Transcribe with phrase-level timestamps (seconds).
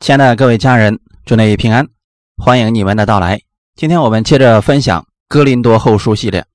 [0.00, 1.86] 亲爱的各位家人，祝你平安，
[2.38, 3.42] 欢迎你们的到来。
[3.74, 6.46] 今天我们接着分享《哥林多后书》系列。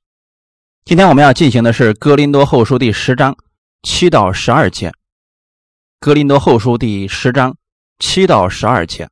[0.84, 3.38] 今天我们要进行的是《哥林多后书》第十章
[3.84, 4.90] 七到十二节。
[6.00, 7.56] 《哥林多后书》第十章
[8.00, 9.08] 七到十二节，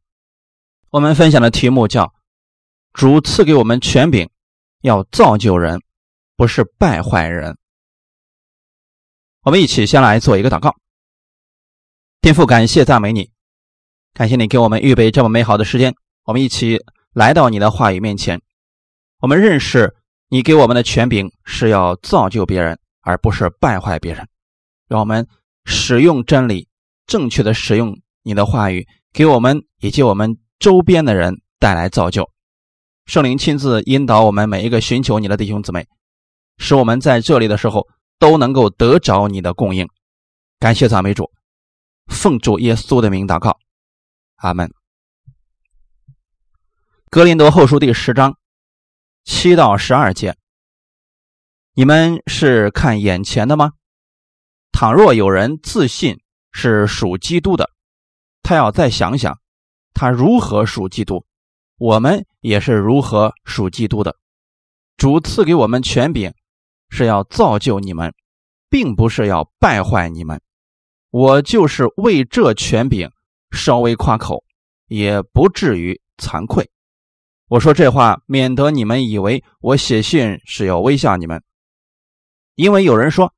[0.89, 2.11] 我们分享的题目叫
[2.91, 4.27] “主赐给我们权柄，
[4.81, 5.79] 要造就人，
[6.35, 7.55] 不是败坏人”。
[9.45, 10.75] 我们一起先来做一个祷告。
[12.19, 13.29] 天父，感谢赞美你，
[14.13, 15.93] 感谢你给我们预备这么美好的时间，
[16.25, 16.79] 我们一起
[17.13, 18.41] 来到你的话语面前。
[19.19, 19.95] 我们认识
[20.29, 24.27] 你给我们的权柄是要造就别人，而不是败坏别人。
[24.87, 25.27] 让我们
[25.65, 26.67] 使用真理，
[27.07, 32.29] 正确的使用你的话语，给我们以及我们周边的人带来造就。
[33.05, 35.87] 圣灵亲自引导我们每一个寻求你的弟兄姊妹，
[36.57, 37.87] 使我们在这里的时候。
[38.19, 39.85] 都能够得着你的供应，
[40.57, 41.29] 感谢赞美主，
[42.07, 43.57] 奉主耶稣的名祷告，
[44.35, 44.73] 阿门。
[47.09, 48.37] 格林德后书第十章
[49.23, 50.35] 七到十二节，
[51.73, 53.73] 你们是看眼前的吗？
[54.71, 56.19] 倘若有人自信
[56.51, 57.69] 是属基督的，
[58.41, 59.39] 他要再想想，
[59.93, 61.25] 他如何属基督，
[61.77, 64.17] 我们也是如何属基督的。
[64.97, 66.33] 主赐给我们权柄。
[66.95, 68.13] 是要造就你们，
[68.69, 70.39] 并不是要败坏你们。
[71.09, 73.09] 我就是为这权柄
[73.53, 74.43] 稍微夸口，
[74.87, 76.69] 也不至于惭愧。
[77.47, 81.41] 我说这话，免得你们以为我写信是要威吓你们。
[82.55, 83.33] 因为有人说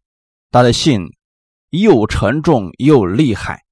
[0.49, 1.01] 他的信
[1.69, 3.63] 又沉重又厉害，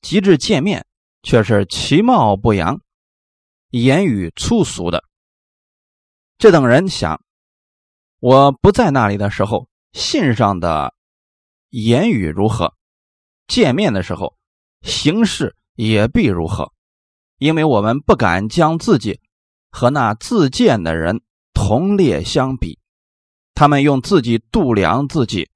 [0.00, 0.86] 及至见面
[1.22, 2.80] 却是其貌不扬，
[3.70, 5.04] 言语粗俗的。
[6.38, 7.20] 这等人想。
[8.20, 10.94] 我不在那里的时候，信上的
[11.68, 12.72] 言语如何？
[13.46, 14.34] 见面的时候，
[14.80, 16.72] 形式也必如何？
[17.38, 19.20] 因为我们不敢将自己
[19.70, 21.20] 和那自荐的人
[21.52, 22.78] 同列相比，
[23.54, 25.50] 他们用自己度量自己，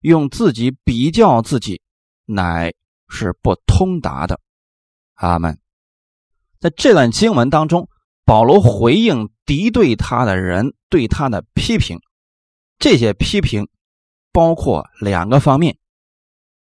[0.00, 1.82] 用自己比较自己，
[2.26, 2.72] 乃
[3.08, 4.40] 是不通达的。
[5.14, 5.58] 阿门。
[6.58, 7.88] 在这段经文当中。
[8.22, 11.98] 保罗回应敌对他的人对他的批评，
[12.78, 13.68] 这些批评
[14.30, 15.78] 包括两个方面：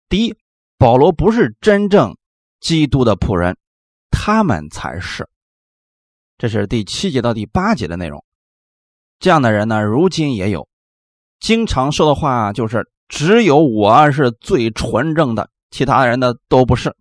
[0.08, 0.36] 第一，
[0.78, 2.16] 保罗不是真正
[2.66, 3.56] 基督的仆人，
[4.10, 5.28] 他们才是。
[6.36, 8.24] 这是第七节到第八节的内容。
[9.20, 10.68] 这样的人呢，如今也有，
[11.38, 16.96] 经常说的话就是“只有我是最纯正的，其他人的都不是”，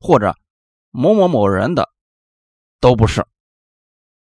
[0.00, 0.34] 或者
[0.90, 1.90] “某某某人的
[2.80, 3.26] 都不是”。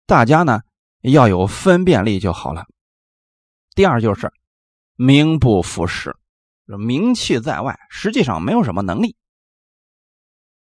[0.07, 0.61] 大家呢
[1.01, 2.65] 要有分辨力就好了。
[3.75, 4.33] 第二就是
[4.95, 6.15] 名不副实，
[6.65, 9.15] 名气在外，实际上没有什么能力。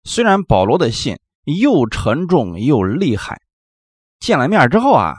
[0.05, 3.41] 虽然保罗的信又沉重又厉害，
[4.19, 5.15] 见了面之后啊，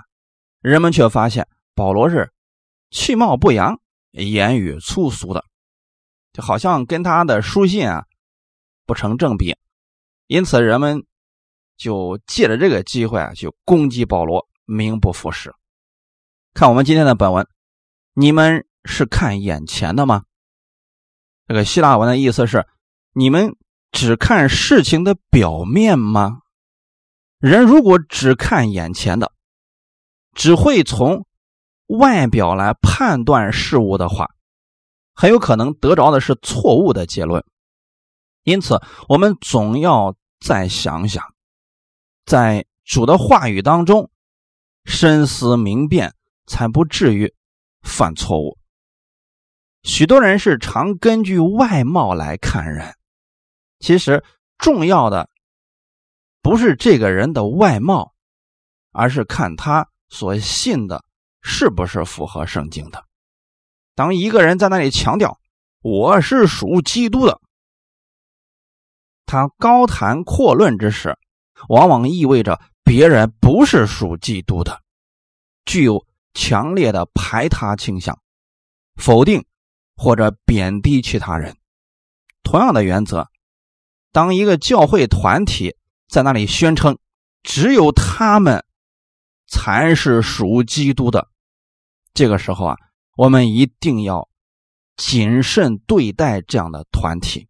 [0.61, 2.33] 人们却发现保罗是
[2.89, 3.79] 气貌不扬、
[4.11, 5.45] 言语粗俗的，
[6.33, 8.05] 就好像跟他的书信啊
[8.85, 9.55] 不成正比，
[10.27, 11.05] 因此人们。
[11.77, 15.51] 就借着这个机会啊，就攻击保罗，名不副实。
[16.53, 17.47] 看我们今天的本文，
[18.13, 20.25] 你们是看眼前的吗？
[21.47, 22.67] 这个希腊文的意思是：
[23.13, 23.55] 你们
[23.91, 26.41] 只看事情的表面吗？
[27.39, 29.31] 人如果只看眼前的，
[30.33, 31.25] 只会从
[31.87, 34.29] 外表来判断事物的话，
[35.13, 37.43] 很有可能得着的是错误的结论。
[38.43, 41.23] 因此，我们总要再想想。
[42.25, 44.09] 在主的话语当中，
[44.85, 46.15] 深思明辨，
[46.47, 47.33] 才不至于
[47.81, 48.57] 犯错误。
[49.83, 52.95] 许多人是常根据外貌来看人，
[53.81, 54.23] 其实
[54.57, 55.29] 重要的
[56.41, 58.13] 不是这个人的外貌，
[58.91, 61.03] 而是看他所信的
[61.41, 63.03] 是不是符合圣经的。
[63.95, 65.39] 当一个人在那里强调
[65.81, 67.41] 我是属基督的，
[69.25, 71.17] 他高谈阔论之时。
[71.69, 74.81] 往往意味着别人不是属基督的，
[75.63, 78.19] 具有强烈的排他倾向，
[78.95, 79.45] 否定
[79.95, 81.55] 或者贬低其他人。
[82.41, 83.29] 同样的原则，
[84.11, 85.75] 当一个教会团体
[86.07, 86.97] 在那里宣称
[87.43, 88.65] 只有他们
[89.47, 91.29] 才是属基督的，
[92.13, 92.77] 这个时候啊，
[93.15, 94.29] 我们一定要
[94.97, 97.47] 谨慎对待这样的团体，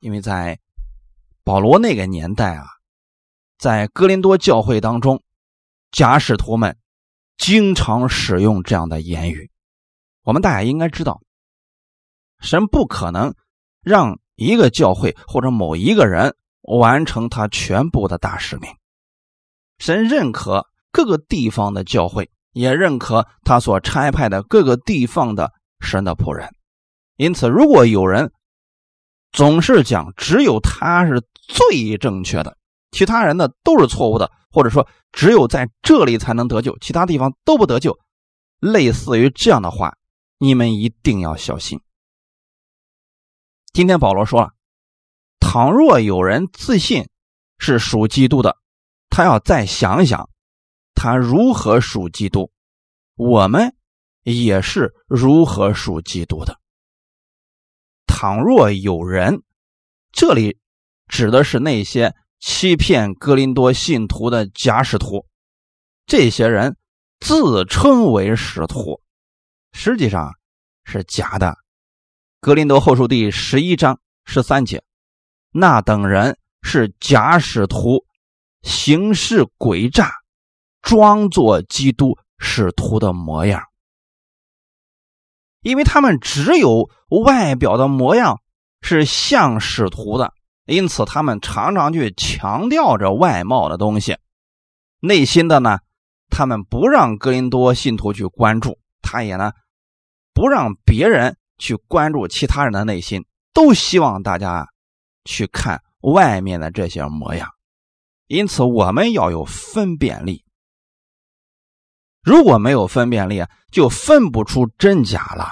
[0.00, 0.58] 因为在
[1.44, 2.66] 保罗那个年代啊。
[3.58, 5.20] 在哥林多教会当中，
[5.90, 6.78] 假使徒们
[7.36, 9.50] 经常使用这样的言语。
[10.22, 11.20] 我们大家应该知道，
[12.38, 13.34] 神不可能
[13.80, 18.70] 让一个教会或者某一个人完成他全部的大使命。
[19.78, 26.48] 神认可各个地方的教会，也认可他所差派的各个地方的神的仆人。
[27.16, 28.32] 因此，如果有人
[29.32, 32.56] 总是讲只有他是最正确的，
[32.92, 37.98] 其他人的都是错误的，或者说只有在这里才能得救，其他地方都不得救，
[38.60, 39.96] 类似于这样的话，
[40.38, 41.80] 你们一定要小心。
[43.72, 44.54] 今天保罗说了，
[45.38, 47.08] 倘若有人自信
[47.58, 48.56] 是属基督的，
[49.08, 50.28] 他要再想想，
[50.94, 52.50] 他如何属基督，
[53.14, 53.76] 我们
[54.22, 56.58] 也是如何属基督的。
[58.06, 59.42] 倘若有人，
[60.10, 60.58] 这里
[61.06, 65.26] 指的是那些欺骗格林多信徒的假使徒，
[66.06, 66.76] 这些人
[67.20, 69.00] 自称为使徒，
[69.72, 70.32] 实际上
[70.84, 71.56] 是假的。
[72.40, 74.84] 格林多后书第十一章十三节，
[75.50, 78.04] 那等人是假使徒，
[78.62, 80.12] 行事诡诈，
[80.80, 83.64] 装作基督使徒的模样。
[85.62, 88.40] 因为他们只有外表的模样
[88.82, 90.32] 是像使徒的，
[90.64, 94.16] 因此他们常常去强调着外貌的东西，
[95.00, 95.80] 内心的呢，
[96.30, 99.50] 他们不让格林多信徒去关注，他也呢，
[100.32, 101.36] 不让别人。
[101.58, 104.68] 去关注其他人的内心，都希望大家
[105.24, 107.50] 去看外面的这些模样，
[108.26, 110.44] 因此我们要有分辨力。
[112.22, 115.50] 如果没有分辨力，就分不出真假了。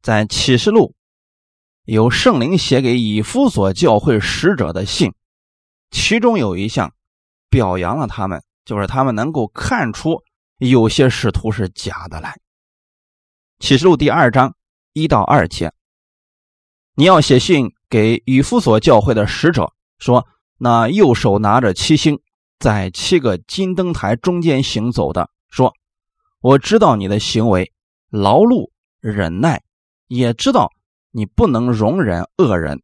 [0.00, 0.94] 在启示录
[1.84, 5.12] 有圣灵写给以弗所教会使者的信，
[5.90, 6.94] 其中有一项
[7.50, 10.22] 表扬了他们，就是他们能够看出
[10.58, 12.38] 有些使徒是假的来。
[13.58, 14.54] 启示录第二章。
[14.96, 15.74] 一到二节，
[16.94, 20.26] 你要写信给以弗所教会的使者，说：
[20.56, 22.18] 那右手拿着七星，
[22.58, 25.74] 在七个金灯台中间行走的，说：
[26.40, 27.74] 我知道你的行为，
[28.08, 28.70] 劳碌
[29.00, 29.62] 忍耐，
[30.06, 30.72] 也知道
[31.10, 32.82] 你不能容忍恶人。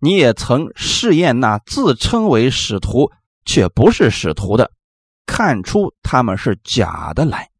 [0.00, 3.12] 你也曾试验那自称为使徒
[3.44, 4.72] 却不是使徒的，
[5.26, 7.52] 看出他们是假的来。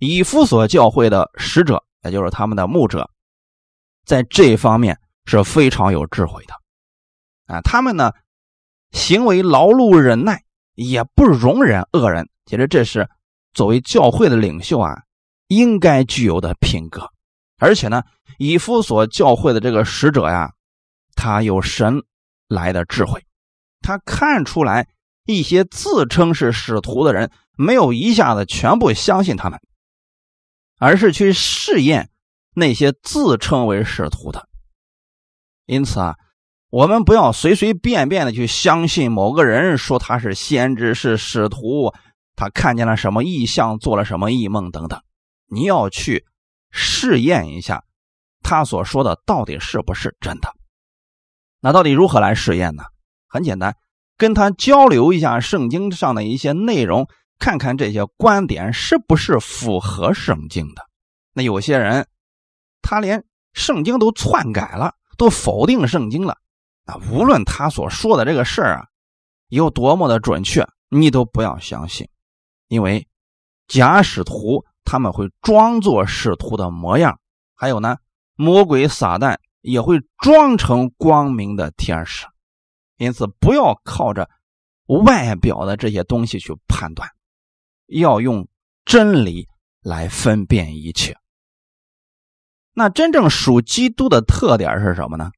[0.00, 1.82] 以弗所教会的使者。
[2.04, 3.10] 也就是他们的牧者，
[4.04, 6.54] 在这方面是非常有智慧的，
[7.46, 8.12] 啊，他们呢
[8.92, 10.42] 行为劳碌忍耐，
[10.74, 12.28] 也不容忍恶人。
[12.46, 13.08] 其实这是
[13.54, 15.02] 作为教会的领袖啊，
[15.48, 17.10] 应该具有的品格。
[17.58, 18.02] 而且呢，
[18.38, 20.52] 以弗所教会的这个使者呀，
[21.14, 22.02] 他有神
[22.48, 23.24] 来的智慧，
[23.80, 24.86] 他看出来
[25.24, 29.58] 一些自称是使徒的人，没有一下子全部相信他们。
[30.84, 32.10] 而是去试验
[32.54, 34.50] 那些自称为使徒的，
[35.64, 36.16] 因此啊，
[36.68, 41.94] 我们不要随随便便的去相信某个人说他是先知是使徒，
[42.36, 45.00] 他看见了什么异象，做了什么异梦等等，
[45.46, 46.26] 你要去
[46.70, 47.84] 试验一下
[48.42, 50.52] 他所说的到底是不是真的。
[51.60, 52.82] 那到底如何来试验呢？
[53.26, 53.74] 很简单，
[54.18, 57.08] 跟他交流一下圣经上的一些内容。
[57.44, 60.80] 看看这些观点是不是符合圣经的？
[61.34, 62.08] 那有些人，
[62.80, 66.38] 他连圣经都篡改了，都否定圣经了。
[66.86, 68.86] 那无论他所说的这个事儿啊，
[69.48, 72.08] 有多么的准确，你都不要相信，
[72.68, 73.06] 因为
[73.68, 77.20] 假使徒他们会装作使徒的模样，
[77.54, 77.98] 还有呢，
[78.36, 82.26] 魔鬼撒旦也会装成光明的天使。
[82.96, 84.30] 因此，不要靠着
[84.86, 87.06] 外表的这些东西去判断。
[88.00, 88.48] 要用
[88.84, 89.48] 真理
[89.80, 91.16] 来分辨一切。
[92.72, 95.30] 那真正属基督的特点是什么呢？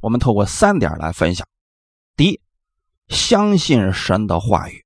[0.00, 1.46] 我们透过三点来分享。
[2.16, 2.40] 第一，
[3.08, 4.84] 相信神的话语。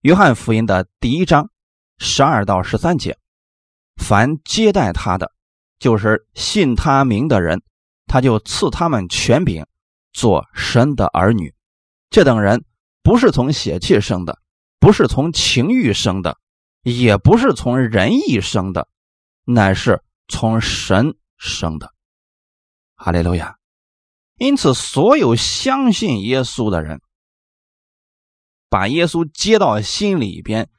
[0.00, 1.50] 约翰福音的第一章
[1.98, 3.18] 十二到十三节：
[3.96, 5.32] 凡接待他的，
[5.78, 7.62] 就是信他名的人，
[8.06, 9.66] 他就赐他们权柄，
[10.14, 11.54] 做神的儿女。
[12.08, 12.64] 这等人
[13.02, 14.38] 不是从血气生的。
[14.80, 16.38] 不是从情欲生的，
[16.82, 18.88] 也不是从人意生的，
[19.44, 21.92] 乃是从神生的。
[22.94, 23.56] 哈利路亚！
[24.36, 27.00] 因此，所有相信耶稣的人，
[28.68, 30.70] 把耶稣接到心里边，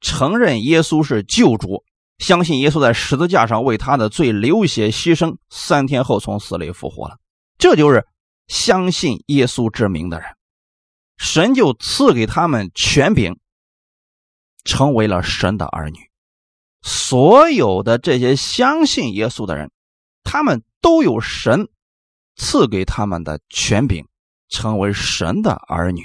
[0.00, 1.84] 承认耶稣是救主，
[2.18, 7.18] 相信耶稣在十字架上为他的罪流血牺牲，三天后从死里复活了，
[7.58, 8.06] 这就是
[8.46, 10.28] 相信耶稣之名的人。
[11.16, 13.38] 神就赐给他们权柄，
[14.64, 15.98] 成为了神的儿女。
[16.82, 19.70] 所有的这些相信耶稣的人，
[20.22, 21.68] 他们都有神
[22.36, 24.06] 赐给他们的权柄，
[24.48, 26.02] 成为神的儿女。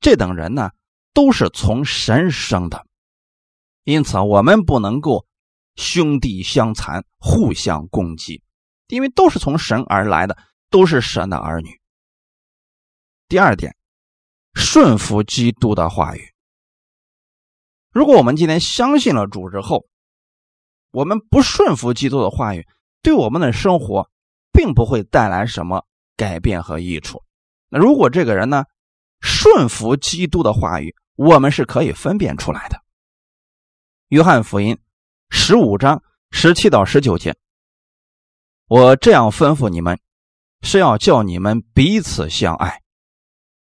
[0.00, 0.70] 这等人呢，
[1.12, 2.86] 都是从神生的，
[3.84, 5.26] 因此我们不能够
[5.76, 8.42] 兄弟相残，互相攻击，
[8.88, 10.36] 因为都是从神而来的，
[10.70, 11.80] 都是神的儿女。
[13.28, 13.76] 第二点，
[14.58, 16.34] 顺服基督的话语。
[17.92, 19.86] 如果我们今天相信了主之后，
[20.90, 22.66] 我们不顺服基督的话语，
[23.00, 24.10] 对我们的生活
[24.52, 25.86] 并不会带来什么
[26.16, 27.22] 改变和益处。
[27.68, 28.64] 那如果这个人呢，
[29.20, 32.82] 顺服基督的话语，我们是可以分辨出来的。
[34.08, 34.76] 约翰福音
[35.30, 37.36] 十五章十七到十九节，
[38.66, 39.98] 我这样吩咐你们，
[40.62, 42.82] 是要叫你们彼此相爱。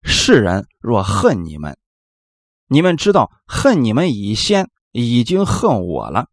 [0.05, 1.79] 世人若恨你们，
[2.69, 6.29] 你们知道恨你们以先已经恨我了。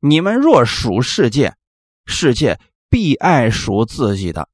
[0.00, 1.56] 你们若属世界，
[2.04, 4.48] 世界必爱属自己的；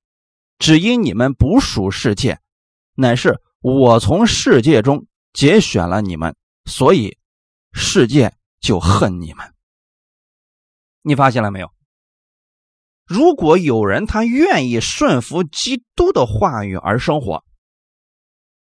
[0.59, 2.41] 只因你们不属世界，
[2.95, 7.19] 乃是我从世界中节选了你们，所以
[7.73, 9.53] 世界就恨你们。
[11.03, 11.73] 你发现了没有？
[13.05, 17.45] 如果有人他愿意顺服基督的话语而生活，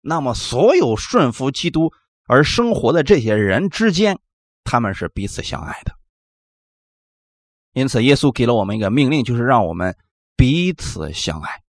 [0.02, 1.92] 那么所有顺服基督
[2.26, 4.18] 而生活的这些人之间，
[4.64, 5.96] 他们是彼此相爱的。
[7.72, 9.96] 因此，耶稣给了我们一个命令，就是让我们
[10.36, 11.62] 彼此相爱。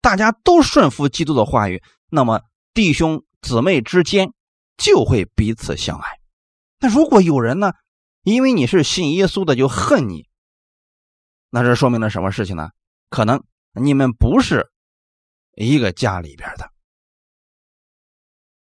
[0.00, 2.40] 大家都顺服基督的话语，那么
[2.74, 4.32] 弟兄姊妹之间
[4.76, 6.18] 就会彼此相爱。
[6.80, 7.72] 那如果有人呢，
[8.22, 10.28] 因为你是信耶稣的就恨你，
[11.50, 12.70] 那这说明了什么事情呢？
[13.10, 14.70] 可能你们不是
[15.54, 16.70] 一个家里边的。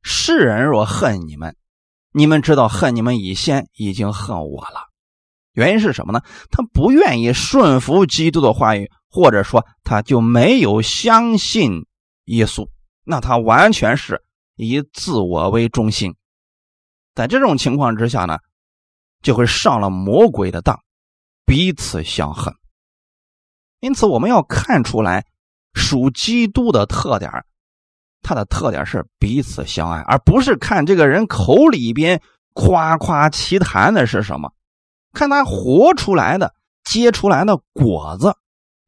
[0.09, 1.57] 世人若恨你们，
[2.13, 4.89] 你们知道恨你们以先已经恨我了。
[5.51, 6.23] 原因是什么呢？
[6.49, 11.87] 他不愿意顺服基督的话语，或者说他就没有相信
[12.27, 12.69] 耶稣，
[13.03, 14.23] 那他完全是
[14.55, 16.15] 以自我为中心。
[17.13, 18.39] 在这种情况之下呢，
[19.23, 20.79] 就会上了魔鬼的当，
[21.45, 22.55] 彼此相恨。
[23.81, 25.27] 因此，我们要看出来
[25.75, 27.29] 属基督的特点，
[28.23, 32.20] 他的特点是彼此相爱，而不是看这个人口里边
[32.54, 34.52] 夸夸其谈的是什么。
[35.12, 36.54] 看他活出来的、
[36.85, 38.35] 结出来的果子，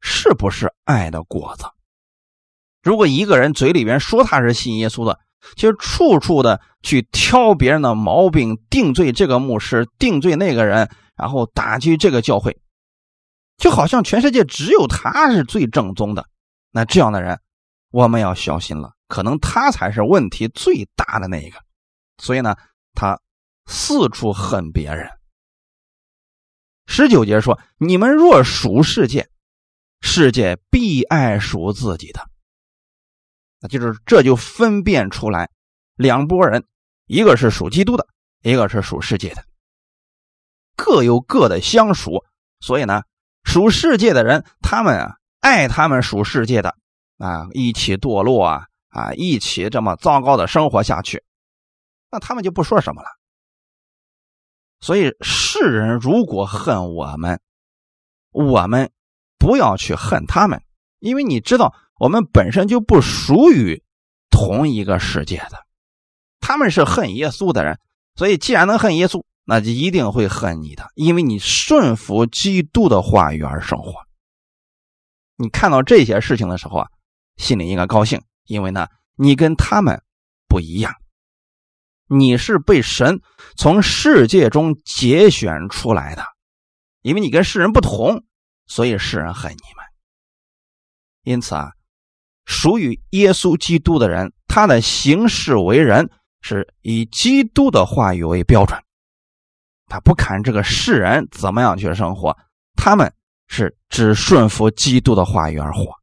[0.01, 1.65] 是不是爱的果子？
[2.83, 5.19] 如果一个人嘴里边说他是信耶稣的，
[5.55, 12.59] 其实处处的去挑别人的毛病，定罪这个牧师，定罪那个人，然后打击这个教会，
[13.57, 16.25] 就好像全世界只有他是最正宗的。
[16.71, 17.39] 那这样的人，
[17.91, 21.59] 我们要小心了，可能他才是问题最大的那一个。
[22.19, 22.55] 所以呢，
[22.93, 23.19] 他
[23.65, 25.09] 四处恨别人。
[26.87, 29.29] 十九节说：“你们若属世界，
[30.01, 32.29] 世界必爱属自己的。”
[33.61, 35.51] 那就是这就分辨出来
[35.95, 36.65] 两拨人，
[37.05, 38.07] 一个是属基督的，
[38.41, 39.43] 一个是属世界的，
[40.77, 42.23] 各有各的相属。
[42.61, 43.03] 所以呢，
[43.43, 46.75] 属世界的人，他们啊爱他们属世界的
[47.17, 51.23] 啊，一起堕落啊啊，一起这么糟糕的生活下去，
[52.11, 53.07] 那他们就不说什么了。
[54.81, 57.41] 所以世人如果恨我们，
[58.31, 58.91] 我们
[59.37, 60.63] 不要去恨他们，
[60.99, 63.83] 因为你知道我们本身就不属于
[64.29, 65.65] 同一个世界的。
[66.39, 67.79] 他们是恨耶稣的人，
[68.15, 73.93] 所以既然能恨耶稣，那就一定会恨你的，因为你顺服基督的话语而生活。
[75.35, 76.87] 你看到这些事情的时候啊，
[77.35, 80.01] 心里应该高兴，因为呢，你跟他们
[80.47, 80.93] 不一样。
[82.07, 83.21] 你是被神
[83.55, 86.23] 从世界中节选出来的，
[87.01, 88.23] 因为你跟世人不同，
[88.65, 89.85] 所以世人恨你们。
[91.21, 91.73] 因此啊，
[92.45, 96.09] 属于耶稣基督的人，他的行事为人
[96.41, 98.81] 是以基督的话语为标准，
[99.85, 102.35] 他不看这个世人怎么样去生活，
[102.75, 103.13] 他们
[103.47, 105.93] 是只顺服基督的话语而活。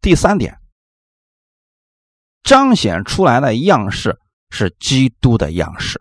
[0.00, 0.58] 第三点，
[2.42, 4.18] 彰显出来的样式。
[4.50, 6.00] 是基督的样式。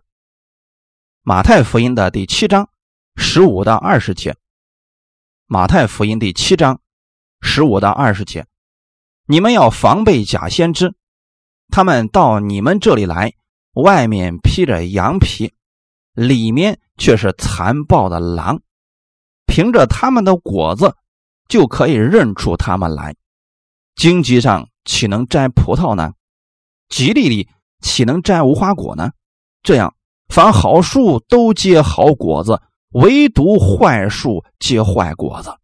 [1.22, 2.70] 马太福音的第七章
[3.18, 4.38] 十五到二十节。
[5.48, 6.80] 马太福音第七章
[7.42, 8.48] 十五到二十节，
[9.26, 10.96] 你们要防备假先知，
[11.68, 13.34] 他们到你们这里来，
[13.74, 15.54] 外面披着羊皮，
[16.14, 18.62] 里面却是残暴的狼。
[19.46, 20.96] 凭着他们的果子，
[21.50, 23.16] 就可以认出他们来。
[23.96, 26.14] 荆棘上岂能摘葡萄呢？
[26.90, 27.50] 吉利里。
[27.80, 29.12] 岂能摘无花果呢？
[29.62, 29.94] 这样，
[30.30, 35.56] 凡好树都结好果子，唯独坏树结坏果子。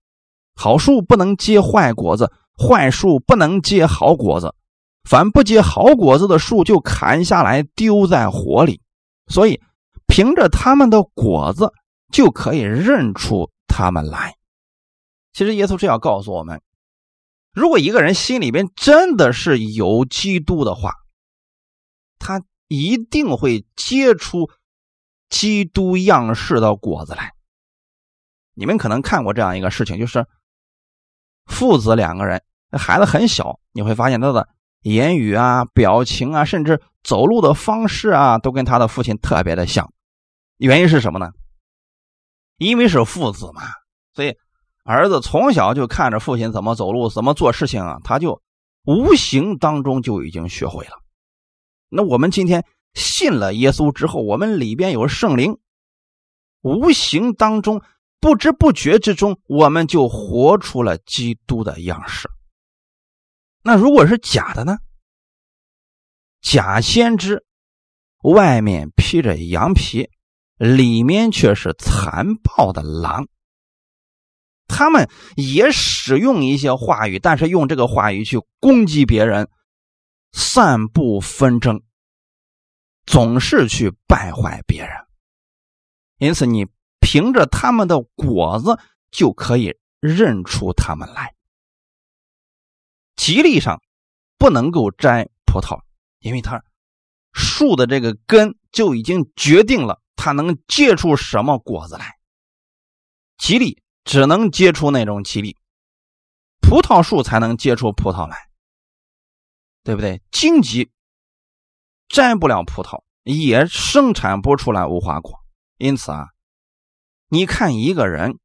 [0.56, 4.54] 好树不能结坏果子，坏树不能结好果子。
[5.10, 8.80] 凡不结好果子的树，就砍下来丢在火里。
[9.28, 9.60] 所以，
[10.06, 11.74] 凭着他们的果子，
[12.12, 14.36] 就可以认出他们来。
[15.34, 16.62] 其实，耶稣是要告诉我们：
[17.54, 20.94] 如果一个人心里边真的是有基督的话，
[22.24, 24.50] 他一定会结出
[25.30, 27.34] 基督样式的果子来。
[28.54, 30.26] 你们可能看过这样一个事情，就是
[31.46, 34.48] 父子两个人，孩子很小，你会发现他的。
[34.82, 39.94] 言语啊，表情啊，甚至走路的方式啊，都跟他的父亲特别的像。
[40.58, 41.32] 原因是什么呢？
[42.58, 43.62] 因为是父子嘛，
[44.14, 44.36] 所以
[44.84, 48.42] 儿子从小就看着父亲怎么走路、怎么做事情啊，他就
[48.84, 51.02] 无形当中就已经学会了。
[51.96, 55.60] 那我们今天信了耶稣之后，我们里边有圣灵，
[56.62, 57.84] 无形当中、
[58.20, 62.30] 不知不觉之中，我们就活出了基督的样式。
[63.64, 64.78] 那如果是假的呢？
[66.42, 67.46] 假先知
[68.24, 70.10] 外面披着羊皮，
[70.58, 73.28] 里面却是残暴的狼。
[74.68, 79.48] 他们也使用一些话语，但是用这个话语去攻击别人，
[80.34, 81.82] 散布纷争，
[83.06, 84.92] 总是去败坏别人。
[86.18, 86.68] 因此，你
[87.00, 88.80] 凭着他们的果子
[89.12, 91.36] 就可以认出他们来。
[93.16, 93.82] 吉利上
[94.38, 95.82] 不能够摘葡萄，
[96.20, 96.64] 因为它
[97.32, 102.18] 树的这个根就已经决定了它能结出什么果子来。
[103.38, 105.58] 吉利只能结出那种吉利，
[106.62, 108.50] 葡萄树才能结出葡萄来，
[109.84, 110.22] 对不对？
[110.32, 110.92] 荆棘
[112.08, 115.40] 摘不了葡萄，也生产不出来无花果。
[115.78, 116.28] 因此啊，
[117.28, 118.40] 你看一个人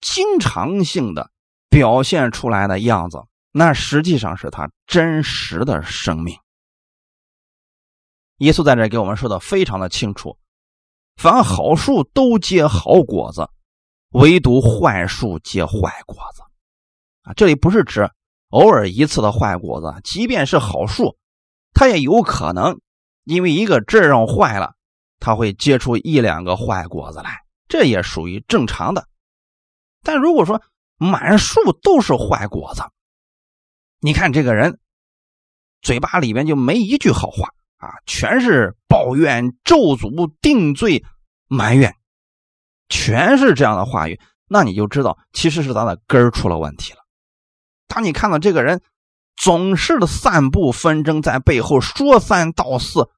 [0.00, 1.30] 经常性的
[1.68, 3.22] 表现出来的样子。
[3.52, 6.38] 那实际上是他真实的生命。
[8.38, 10.36] 耶稣在这给我们说的非常的清楚：
[11.16, 13.48] 凡好树都结好果子，
[14.10, 16.42] 唯独坏树结坏果子。
[17.22, 18.10] 啊，这里不是指
[18.50, 21.16] 偶尔一次的坏果子，即便是好树，
[21.74, 22.80] 它也有可能
[23.24, 24.74] 因为一个枝上坏了，
[25.18, 29.08] 它会结出一两个坏果子来，这也属于正常的。
[30.02, 30.62] 但如果说
[30.96, 32.82] 满树都是坏果子，
[34.00, 34.78] 你看这个人，
[35.82, 41.04] 嘴巴里面就没一句好话啊，全是抱怨、咒诅、定罪、
[41.48, 41.94] 埋怨，
[42.88, 44.20] 全是这样的话语。
[44.48, 47.00] 那你就知道，其实是咱的根儿出了问题了。
[47.86, 48.82] 当你看到这个人
[49.36, 53.08] 总是散布纷争，在背后说三道四，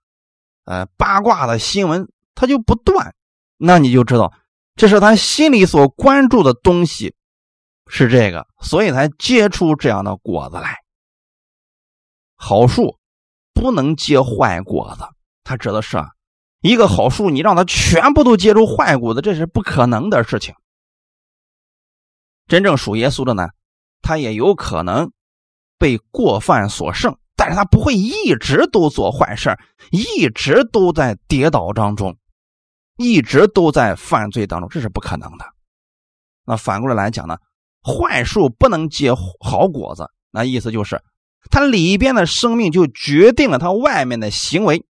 [0.64, 3.14] 呃，八卦的新闻他就不断，
[3.56, 4.32] 那你就知道，
[4.76, 7.14] 这是他心里所关注的东西。
[7.90, 10.76] 是这个，所以才结出这样的果子来。
[12.36, 12.98] 好树
[13.54, 15.04] 不能结坏果子，
[15.42, 16.10] 他指的是啊，
[16.60, 20.54] 一个好树，你让它全部都结出坏果子，这是不可能的事情。
[22.46, 23.48] 真正属耶稣的呢，
[24.02, 25.10] 他也有可能
[25.78, 29.56] 被过犯所胜，但是他不会一直都做坏事
[29.90, 32.16] 一直都在跌倒当中，
[32.96, 35.44] 一直都在犯罪当中，这是不可能的。
[36.44, 37.36] 那反过来来讲呢？
[37.82, 41.02] 坏树不能结好果子，那意思就是，
[41.50, 44.84] 它里边的生命就决定了它外面的行为，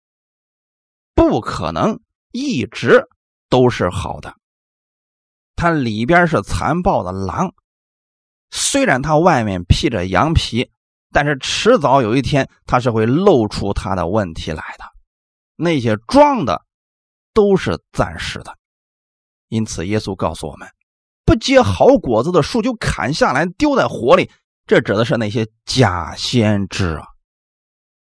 [1.15, 3.09] 不可能一直
[3.49, 4.35] 都是好的。
[5.57, 7.55] 它里边是残暴的狼，
[8.57, 10.71] 虽然它外面披着羊皮，
[11.11, 14.85] 但是迟早有一天它是会露出它的问题来的。
[15.57, 16.63] 那些装的
[17.33, 18.57] 都是暂时的，
[19.49, 20.69] 因此耶稣告诉我们。
[21.25, 24.31] 不结好果子的树就砍下来丢在火里，
[24.69, 27.09] 这指的是那些假先知啊。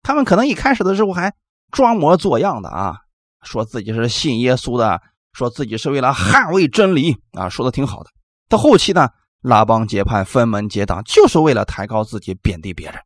[0.02, 1.34] 他们可能一开始的时候还
[1.70, 2.96] 装模作样的啊，
[3.42, 5.02] 说自己是信耶稣的，
[5.34, 8.10] 说自己是为了捍卫真理啊，说的挺好的。
[8.48, 13.00] 到后期呢，拉帮结派、分门结党，就是为了抬高自己、贬低别人。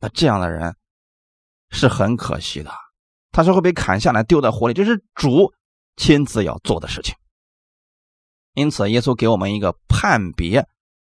[0.00, 0.76] 那这样的人
[1.70, 2.70] 是很可惜的，
[3.30, 5.52] 他是会被砍下来丢在火里，这是主
[5.96, 7.14] 亲自要做的事情。
[8.54, 10.68] 因此，耶稣给我们一个判别、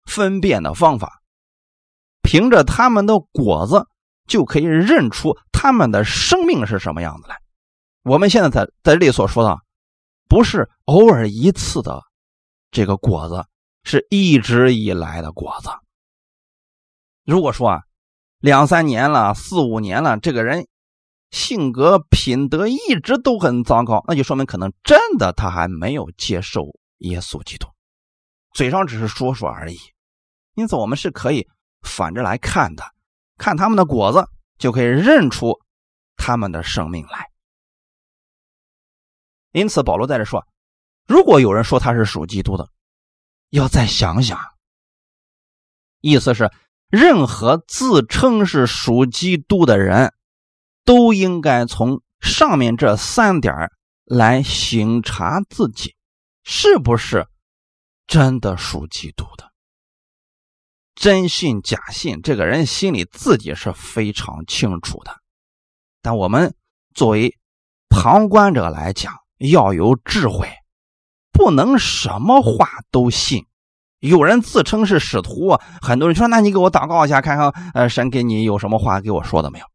[0.06, 1.22] 分辨的方法，
[2.22, 3.88] 凭着他们的果子
[4.28, 7.38] 就可以认出他们的生命是什么样子来。
[8.04, 9.58] 我们现在在在这里所说的，
[10.28, 12.02] 不是偶尔一次的
[12.72, 13.46] 这个果子，
[13.88, 15.70] 是一直以来的果子。
[17.24, 17.82] 如果说啊，
[18.40, 20.68] 两三年了、四五年了，这个人
[21.32, 26.78] 性格品德一直都很糟糕，那就说明可能真的他还没有接受。
[27.00, 27.68] 耶稣基督，
[28.54, 29.78] 嘴上只是说说而已
[30.56, 31.48] 因此，我们是可以
[31.82, 32.84] 反着来看的，
[33.38, 35.60] 看他们的果子，就可以认出
[36.16, 37.30] 他们的生命来。
[39.52, 40.46] 因此，保罗在这说：
[41.08, 42.68] 如果有人说他是属基督的，
[43.50, 44.40] 要再想想。
[46.02, 46.52] 意思是，
[46.90, 50.14] 任何自称是属基督的人，
[50.86, 53.54] 都应该从上面这三点
[54.06, 55.96] 来省察自己，
[56.44, 57.28] 是不是
[58.06, 59.52] 真的属基督的。
[60.96, 65.16] 真信假信，这个人心里自己是非常清楚的。
[66.02, 66.56] 但我们
[66.96, 67.38] 作为
[67.90, 70.50] 旁观者来讲，要有智慧，
[71.38, 73.46] 不能什么话都信。
[74.00, 79.66] 有人自称是使徒，很多人说：“那你给我祷告一下，看看呃，神给你有什么话给我说的没有？”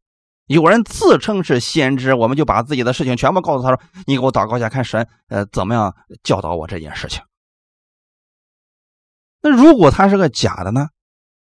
[0.47, 7.23] 有人自称是先知，我们就把自己的事情全部告诉他说：“你给我祷告一下，看神呃怎么样教导我这件事情。”
[9.41, 10.89] 那如果他是个假的呢？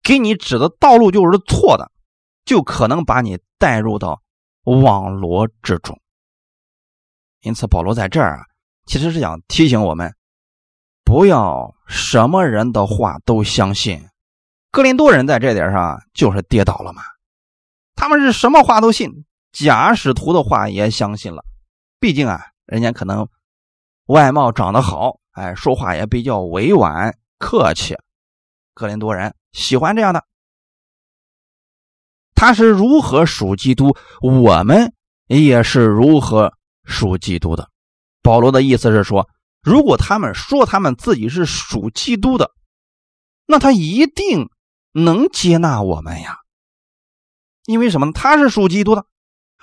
[0.04, 1.92] 给你指的道路就是错的，
[2.44, 4.20] 就可能把你带入到
[4.64, 6.00] 网罗之中。
[7.42, 8.44] 因此，保罗在这儿啊，
[8.86, 10.14] 其实是想提醒我们，
[11.04, 14.08] 不要什么人的话都相信。
[14.70, 17.02] 哥林多人在这点上就是跌倒了嘛，
[17.94, 21.44] 他们是什么话都信，假使徒的话也相信了。
[22.00, 23.28] 毕竟啊，人家可能
[24.06, 27.96] 外貌长得好，哎，说话也比较委婉客气。
[28.74, 29.34] 哥林多人。
[29.52, 30.24] 喜欢这样的，
[32.34, 34.94] 他是如何属基督，我们
[35.26, 36.54] 也是如何
[36.86, 37.68] 属基督的。
[38.22, 39.28] 保罗的意思是说，
[39.62, 42.52] 如果他们说他们自己是属基督的，
[43.46, 44.48] 那他一定
[44.92, 46.38] 能接纳我们呀。
[47.64, 48.12] 因为什么呢？
[48.12, 49.06] 他是属基督的，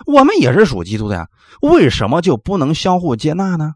[0.05, 1.29] 我们也是属基督的呀。
[1.61, 3.75] 为什么就不能相互接纳呢？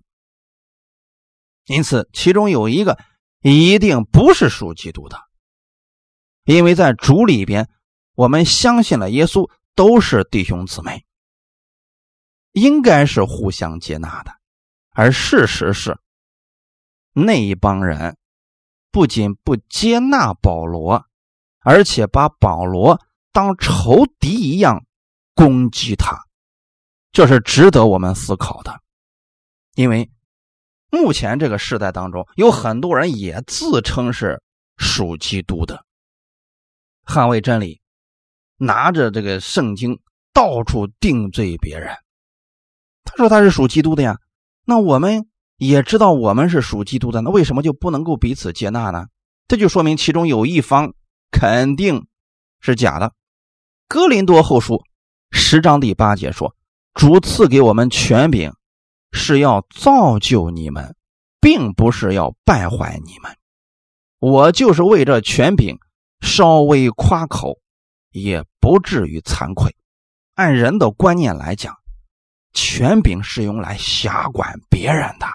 [1.65, 3.00] 因此，其中有一个
[3.41, 5.17] 一定不是属基督的。
[6.46, 7.69] 因为在主里边，
[8.15, 11.06] 我们相信了耶稣，都是弟兄姊妹，
[12.52, 14.34] 应该是互相接纳的。
[14.94, 15.98] 而事实是，
[17.14, 18.18] 那一帮人
[18.92, 21.06] 不仅不接纳保罗，
[21.62, 23.02] 而且把保罗
[23.32, 24.86] 当仇敌一样
[25.34, 26.26] 攻击他，
[27.12, 28.82] 这是值得我们思考的。
[29.76, 30.12] 因为
[30.92, 34.44] 目前这个时代当中，有很多人也自称是
[34.78, 35.84] 属基督的。
[37.06, 37.82] 捍卫真理，
[38.58, 40.00] 拿着这个圣经
[40.32, 41.96] 到处定罪别人。
[43.04, 44.20] 他说他是属基督的呀，
[44.65, 49.08] 那我们也知道我们是属基督的，那为什么就不能够彼此接纳呢？
[49.47, 50.93] 这就说明其中有一方
[51.32, 52.08] 肯定
[52.60, 53.13] 是假的。
[53.88, 54.82] 哥林多后书
[55.32, 56.56] 十章第八节说
[56.93, 58.54] ：“主赐给我们权柄，
[59.12, 60.95] 是要造就你们，
[61.39, 63.36] 并不是要败坏你们。
[64.19, 65.78] 我就是为这权柄。”
[66.26, 67.60] 稍微夸口，
[68.12, 69.76] 也不至于惭愧。
[70.36, 71.76] 按人的观念来讲，
[72.54, 75.28] 权柄是用来辖管别人的。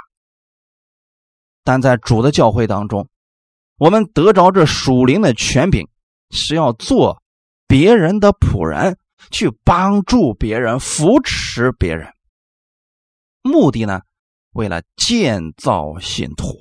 [1.65, 3.09] 但在主的教会当中，
[3.77, 5.87] 我们得着这属灵的权柄，
[6.31, 7.23] 是要做
[7.67, 8.99] 别人的仆人，
[9.31, 12.13] 去帮助别人、扶持别人。
[13.43, 14.01] 目的呢，
[14.53, 16.59] 为了建造信徒。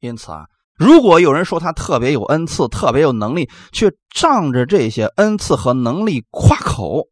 [0.00, 0.46] 因此啊。
[0.78, 7.08] 如果有人说他特别有恩赐、特别有能力，却仗着这些恩赐和能力夸口，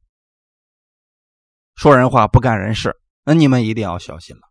[1.74, 4.42] 说人话不干人事，那你们一定要小心了。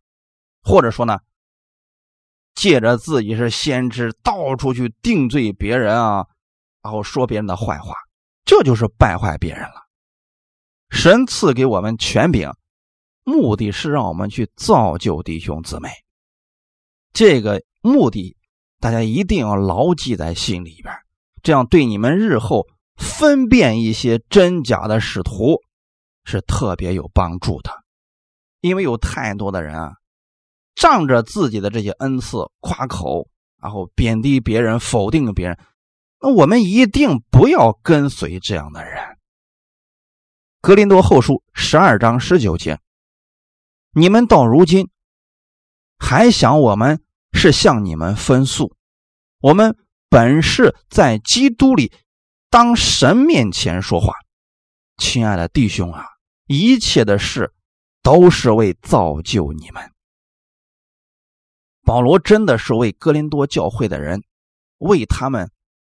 [0.61, 1.19] 或者说呢，
[2.55, 6.25] 借着自己是先知，到处去定罪别人啊，
[6.81, 7.93] 然后说别人的坏话，
[8.45, 9.83] 这就是败坏别人了。
[10.89, 12.51] 神赐给我们权柄，
[13.23, 15.89] 目的是让我们去造就弟兄姊妹，
[17.13, 18.37] 这个目的。
[18.79, 20.93] 大家一定要牢记在心里边，
[21.41, 25.61] 这样对你们日后分辨一些真假的使徒
[26.25, 27.71] 是特别有帮助的。
[28.61, 29.93] 因为有太多的人啊，
[30.75, 33.27] 仗着自己的这些恩赐夸口，
[33.61, 35.57] 然后贬低别人、否定别人。
[36.19, 39.17] 那我们一定不要跟随这样的人。
[40.61, 42.79] 格林多后书十二章十九节，
[43.91, 44.89] 你们到如今
[45.97, 47.03] 还想我们？
[47.35, 48.75] 是向你们分诉，
[49.39, 49.75] 我们
[50.07, 51.91] 本是在基督里，
[52.51, 54.13] 当神面前说话。
[54.97, 56.05] 亲爱的弟兄啊，
[56.45, 57.53] 一切的事
[58.01, 59.91] 都是为造就你们。
[61.83, 64.23] 保罗真的是为哥林多教会的人，
[64.77, 65.51] 为他们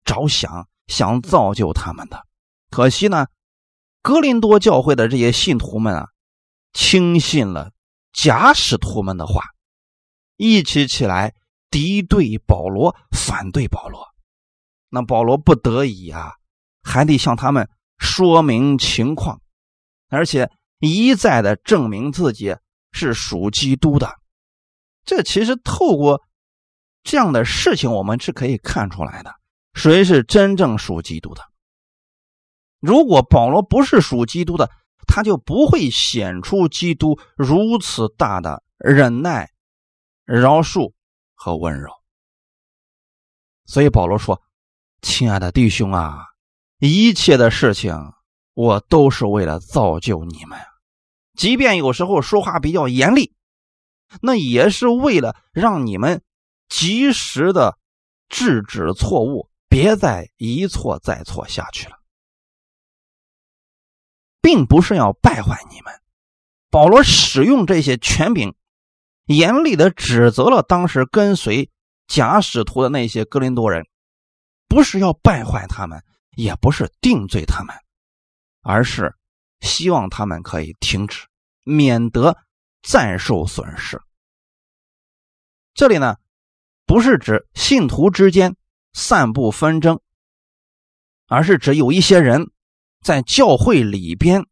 [0.04, 2.26] 着想，想造就他们的。
[2.70, 3.28] 可惜呢，
[4.02, 6.10] 哥林多教会的这些信徒们啊，
[6.74, 7.72] 轻信了
[8.14, 9.44] 假使徒们的话。
[10.38, 11.34] 一起起来
[11.70, 14.06] 敌对保罗，反对保罗。
[14.90, 16.34] 那保罗不得已啊，
[16.84, 19.40] 还得向他们说明情况，
[20.10, 22.56] 而且一再的证明自己
[22.92, 24.10] 是属基督的。
[25.04, 26.22] 这其实透过
[27.04, 29.36] 这样的事情，我们是可以看出来的，
[29.74, 31.44] 谁是真正属基督的。
[32.80, 34.70] 如果保罗不是属基督的，
[35.08, 39.52] 他就不会显出基督如此大的忍耐、
[40.26, 40.94] 饶恕
[41.34, 41.92] 和温柔。
[43.66, 44.42] 所以保罗说
[45.02, 46.26] ：“亲爱的弟兄啊，
[46.80, 47.96] 一切的事情
[48.56, 50.60] 我都是为了造就你们，
[51.36, 53.36] 即便有时候说话比较严厉，
[54.22, 56.24] 那也是为了让你们
[56.68, 57.78] 及时的
[58.30, 62.00] 制止错误，别再一错再错下去了。”
[64.42, 65.94] 并不是要败坏你们。
[66.70, 68.56] 保罗使用这些权柄，
[69.26, 71.70] 严厉的指责了当时跟随
[72.08, 73.88] 假使徒的那些哥林多人，
[74.68, 76.04] 不是要败坏他们，
[76.36, 77.76] 也不是定罪他们，
[78.66, 79.16] 而是
[79.62, 81.28] 希望他们可以停止，
[81.64, 82.36] 免得
[82.82, 84.02] 再受损失。
[85.76, 86.18] 这里呢，
[86.86, 88.58] 不是指信徒之间
[88.92, 90.02] 散布纷争，
[91.28, 92.52] 而是指有一些人。
[93.04, 94.48] 在教会里边，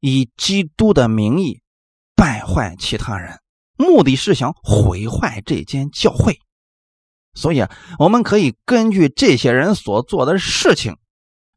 [0.00, 1.62] 以基督的名义
[2.16, 3.40] 败坏其他人，
[3.76, 6.40] 目的是想毁坏这间教会。
[7.34, 10.98] 所以啊，我们可以根据这些人所做的事情，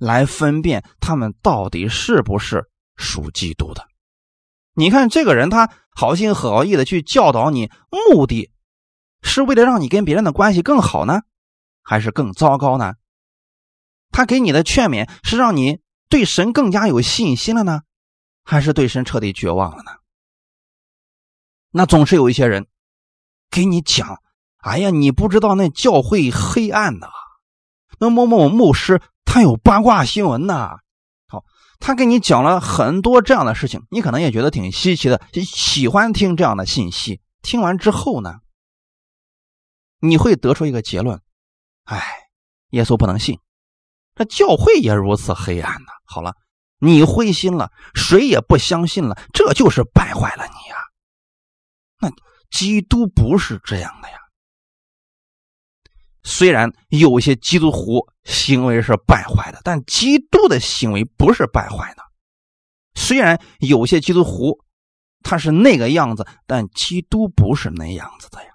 [0.02, 3.88] 来分辨他们到底是不是属基督的。
[4.74, 8.52] 你看，这个人他好心好意的去教导你，目的
[9.22, 11.22] 是为了让你跟别人的关系更好呢，
[11.84, 12.96] 还是更糟糕呢？
[14.10, 17.82] 他给你的劝勉是让你对神更加有信心了呢，
[18.44, 19.92] 还是对神彻底绝望了呢？
[21.70, 22.66] 那总是有一些人
[23.52, 24.20] 给你讲
[24.58, 27.08] ：“哎呀，你不知道那教会黑暗呐，
[28.00, 29.00] 那某某牧师
[29.32, 30.80] 他有八卦新闻呐。”
[31.28, 31.46] 好，
[31.80, 37.22] 他给你讲了很多这样的事情，你可能也觉得挺稀奇的，喜欢听这样的信息。
[37.42, 38.40] 听完之后呢，
[40.02, 41.22] 你会得出一个结论：
[41.86, 42.04] 哎，
[42.72, 43.40] 耶稣不能信。
[44.16, 45.88] 这教会也如此黑暗呢。
[46.04, 46.36] 好了，
[46.80, 50.76] 你灰心了，谁也不相信了，这就是败坏了你呀。
[52.02, 52.12] 那
[52.50, 54.18] 基督不是这样的呀。
[56.24, 62.04] 虽然有些基督徒行为是败坏的，但基督的行为不是败坏的。
[62.94, 64.60] 虽然有些基督徒
[65.24, 68.50] 他是那个样子，但基督不是那样子的呀。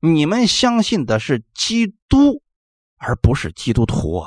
[0.00, 2.42] 你们相信的是基督，
[2.96, 4.24] 而不是基督徒。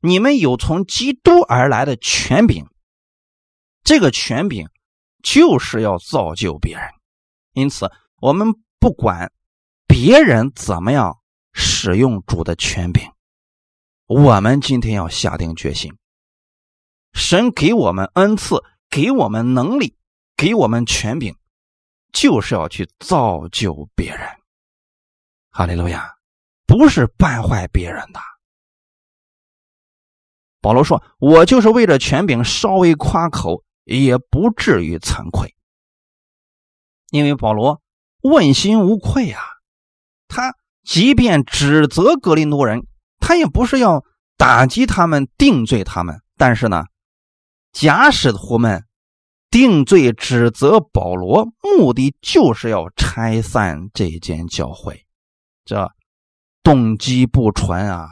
[0.00, 2.66] 你们有从基督而来的权柄，
[3.84, 4.68] 这个权柄
[5.22, 6.84] 就是要造就别人。
[7.52, 8.48] 因此，我们
[8.80, 9.32] 不管
[9.86, 11.18] 别人怎么样
[11.52, 13.10] 使用主的权柄，
[14.06, 15.96] 我们今天要下定决心：
[17.12, 19.96] 神给我们恩赐，给我们能力，
[20.36, 21.36] 给我们权柄，
[22.12, 24.28] 就是要去造就别人。
[25.50, 26.16] 哈利路亚，
[26.66, 28.20] 不是败坏别人的。
[30.60, 35.54] 保罗说：“我就是为了权柄，稍微夸口也不至于惭愧，
[37.10, 37.82] 因为保罗
[38.22, 39.42] 问心无愧啊。
[40.28, 42.86] 他即便指责格林多人，
[43.18, 44.04] 他也不是要
[44.36, 46.20] 打击他们、定罪他们。
[46.36, 46.84] 但是呢，
[47.72, 48.84] 假使徒们
[49.50, 55.06] 定罪指责保罗，目的就是要拆散这间教会，
[55.64, 55.90] 这
[56.62, 58.08] 动机不纯啊。”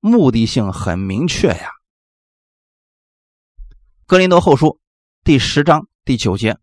[0.00, 1.70] 目的性很明确呀，
[4.06, 4.66] 《格林多后书》
[5.24, 6.56] 第十章第九节，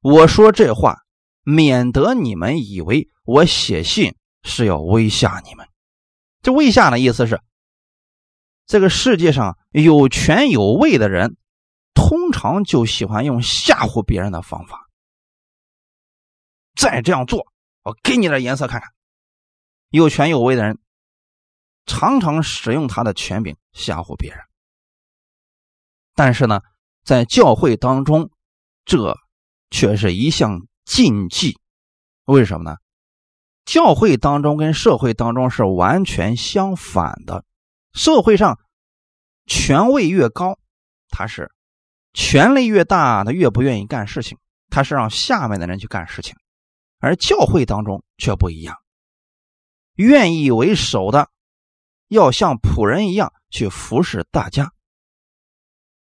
[0.00, 1.01] 我说这话，
[1.42, 5.68] 免得你们以为我写信是要威吓你们。
[6.40, 7.40] 这威吓的意思是，
[8.66, 11.36] 这个世界上有权有位的人，
[11.94, 14.88] 通常就喜欢用吓唬别人的方法。
[16.74, 17.46] 再这样做，
[17.82, 18.90] 我给你点颜色看看。
[19.90, 20.78] 有权有位的人。
[21.84, 24.38] 常常使用他的权柄吓唬别人，
[26.14, 26.60] 但是呢，
[27.02, 28.30] 在教会当中，
[28.84, 29.18] 这
[29.68, 31.58] 却是一项禁忌。
[32.24, 32.76] 为什么呢？
[33.64, 37.44] 教会当中跟社会当中是完全相反的。
[37.92, 38.58] 社会上
[39.46, 40.58] 权位越高，
[41.08, 41.52] 他是
[42.12, 46.36] 权力越大，他越不愿意干事情，他是让下面的人去干事情。
[46.98, 48.76] 而教会当中却不一样，
[49.94, 51.30] 愿意为首的。
[52.08, 54.72] 要像仆人一样去服侍大家，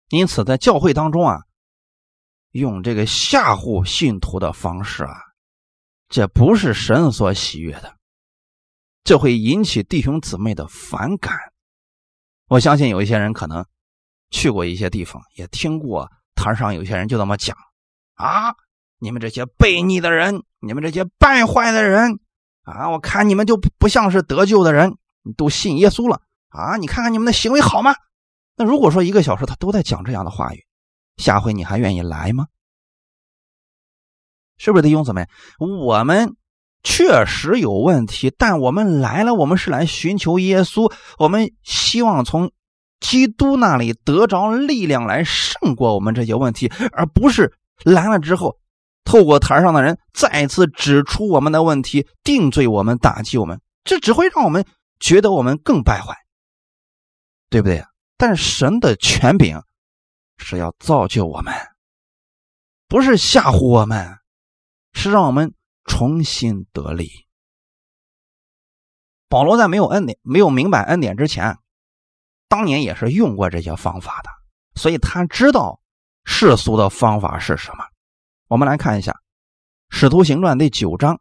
[0.08, 1.45] 因此在教会当中啊，
[2.56, 5.16] 用这个吓唬信徒的方式啊，
[6.08, 7.94] 这不是神所喜悦的。
[9.04, 11.36] 这会引起弟兄姊妹的反感。
[12.48, 13.64] 我相信有一些人可能
[14.30, 17.56] 去过一些地方，也听过台上有些人就这么讲
[18.14, 18.54] 啊。
[18.98, 22.18] 你们这些悖逆的人，你们这些败坏的人
[22.62, 22.88] 啊！
[22.90, 26.78] 我看你们就不像是得救的人，你都信耶稣了啊！
[26.78, 27.94] 你看看你们的行为好吗？
[28.56, 30.65] 那如果说一个小时他都在讲这样的话语，
[31.16, 32.46] 下回你还愿意来吗？
[34.58, 35.26] 是不是弟兄姊妹？
[35.58, 36.36] 我们
[36.82, 42.52] 确实有问题，但我们来了，我们是来寻求耶稣，我们希望从
[43.00, 47.52] 基督那里得着力量来胜过我们这些问题，而不是
[47.84, 48.58] 来了之后。
[49.04, 54.66] 透过台上的人再次指出我们的问题，定罪我们，打击我们，这只会让我们
[54.98, 56.16] 觉得我们更败坏，
[57.48, 57.84] 对不对？
[58.16, 59.62] 但神的权柄
[60.38, 61.52] 是要造就我们，
[62.88, 64.18] 不是吓唬我们，
[64.92, 67.10] 是让我们重新得力。
[69.28, 71.58] 保罗在没有恩典、没有明白恩典之前，
[72.48, 74.30] 当年也是用过这些方法的，
[74.80, 75.80] 所以他知道
[76.24, 77.84] 世俗的方法是什么。
[78.46, 79.12] 我们来看一下
[79.88, 81.20] 《使徒行传》第九章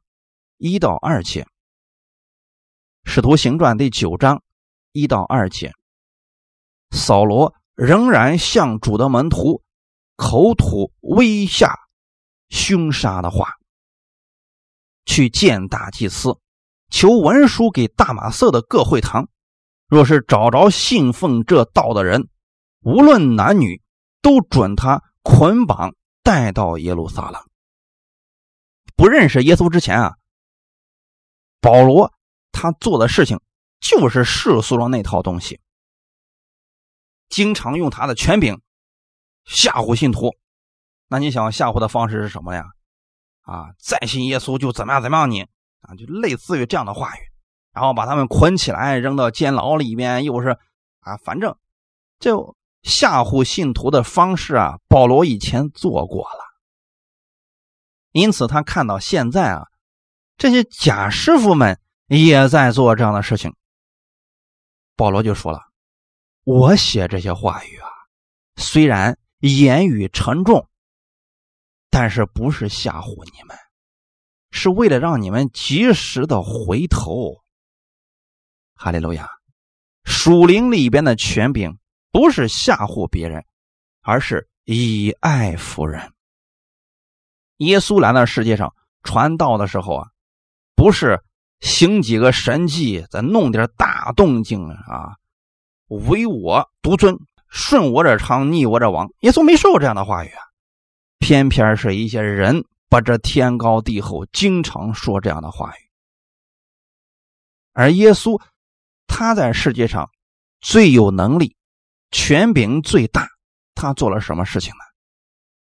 [0.58, 1.44] 一到二节，
[3.06, 4.44] 《使徒行传》第九章
[4.92, 5.74] 一到二节，
[6.92, 9.62] 扫罗仍然向主的门徒
[10.16, 11.78] 口吐威吓、
[12.50, 13.54] 凶杀的话，
[15.06, 16.40] 去见大祭司，
[16.90, 19.30] 求文书给大马色的各会堂，
[19.88, 22.30] 若是找着信奉这道的人，
[22.82, 23.82] 无论男女，
[24.22, 25.94] 都准他捆绑。
[26.26, 27.40] 带到耶路撒冷。
[28.96, 30.16] 不认识耶稣之前啊，
[31.62, 32.12] 保罗
[32.52, 33.40] 他做的事情
[33.80, 35.62] 就是世俗的那套东西，
[37.30, 38.62] 经常用他的权柄
[39.46, 40.36] 吓唬信徒。
[41.08, 42.66] 那你想吓唬的方式是什么呀？
[43.42, 45.42] 啊，再信耶稣就怎么样怎么样你
[45.82, 47.20] 啊，就类似于这样的话语，
[47.74, 50.58] 然后把他们捆起来扔到监牢里面，又是
[51.00, 51.58] 啊，反正
[52.20, 52.56] 就。
[52.88, 56.40] 吓唬信徒的方式啊，保罗以前做过了，
[58.12, 59.66] 因此他看到现在啊，
[60.38, 63.56] 这些假师傅们也在做这样的事情。
[64.96, 65.62] 保罗就说了
[66.46, 67.90] ：“我写这些话语啊，
[68.56, 70.70] 虽然言语沉重，
[71.90, 73.58] 但是不是吓唬你们，
[74.52, 77.44] 是为了让你们及时的回头。”
[78.76, 79.30] 哈利路亚，
[80.06, 81.78] 属灵里边的权柄。
[82.12, 83.44] 不是吓唬别人，
[84.00, 86.14] 而是以爱服人。
[87.58, 90.08] 耶稣来到世界上传道的时候啊，
[90.76, 91.22] 不是
[91.60, 95.18] 行几个神迹，再弄点大动静啊，
[96.08, 99.10] 唯我独尊，顺我者昌，逆我者亡。
[99.22, 100.42] 耶稣没说过这样的话语啊，
[101.20, 105.80] 偏偏是一些人把这天高地厚，经常说这样的话语。
[107.74, 108.42] 而耶稣
[109.08, 110.10] 他在世界上
[110.62, 111.56] 最有能力。
[112.12, 113.28] 权柄最大，
[113.74, 114.80] 他做了什么事情呢？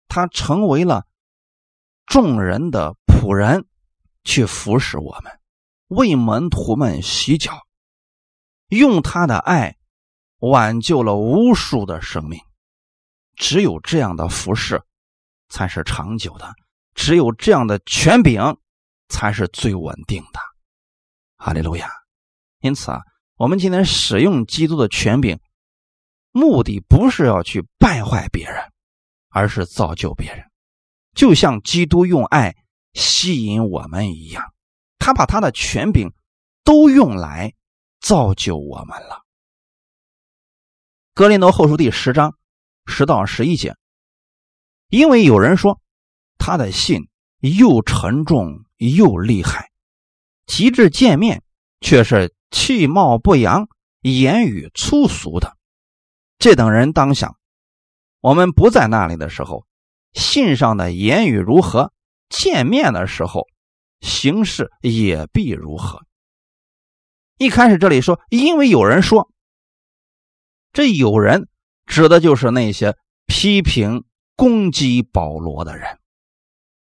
[0.06, 1.04] 他成为了
[2.04, 3.66] 众人的仆人，
[4.22, 5.40] 去服侍我们，
[5.88, 7.66] 为门徒们洗脚，
[8.68, 9.75] 用他的爱
[10.38, 12.40] 挽救了无数的生命。
[13.36, 14.82] 只有这样的服饰
[15.48, 16.54] 才是长久的，
[16.94, 18.56] 只有这样的权柄
[19.08, 20.40] 才是最稳定的。
[21.36, 21.90] 哈利路亚！
[22.60, 23.00] 因此啊，
[23.36, 25.38] 我们今天使用基督的权柄。
[26.32, 28.62] 目的不是要去败坏别人，
[29.30, 30.44] 而是造就别人，
[31.14, 32.54] 就像基督用爱
[32.92, 34.44] 吸引我们一样，
[34.98, 36.12] 他把他的权柄
[36.62, 37.54] 都用来
[38.00, 39.25] 造就我们了。
[41.16, 42.36] 格林多后书第十章
[42.84, 43.74] 十到十一节，
[44.90, 45.80] 因为有人说
[46.36, 47.08] 他的信
[47.40, 49.70] 又沉重又厉害，
[50.44, 51.42] 极致见面
[51.80, 53.66] 却是气貌不扬、
[54.02, 55.56] 言语粗俗的。
[56.36, 57.34] 这等人当想，
[58.20, 59.64] 我们不在那里的时候，
[60.12, 61.94] 信上的言语如何，
[62.28, 63.46] 见面的时候，
[64.00, 66.04] 形式也必如何。
[67.38, 69.30] 一开始这里说，因为有人说，
[70.76, 71.48] 这有人
[71.86, 74.04] 指的就是那些批评
[74.34, 75.98] 攻击保罗的人。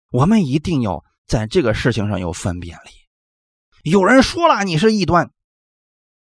[0.10, 3.92] 我们一定要在这个事情上有分辨力。
[3.92, 5.32] 有人说了你是异端，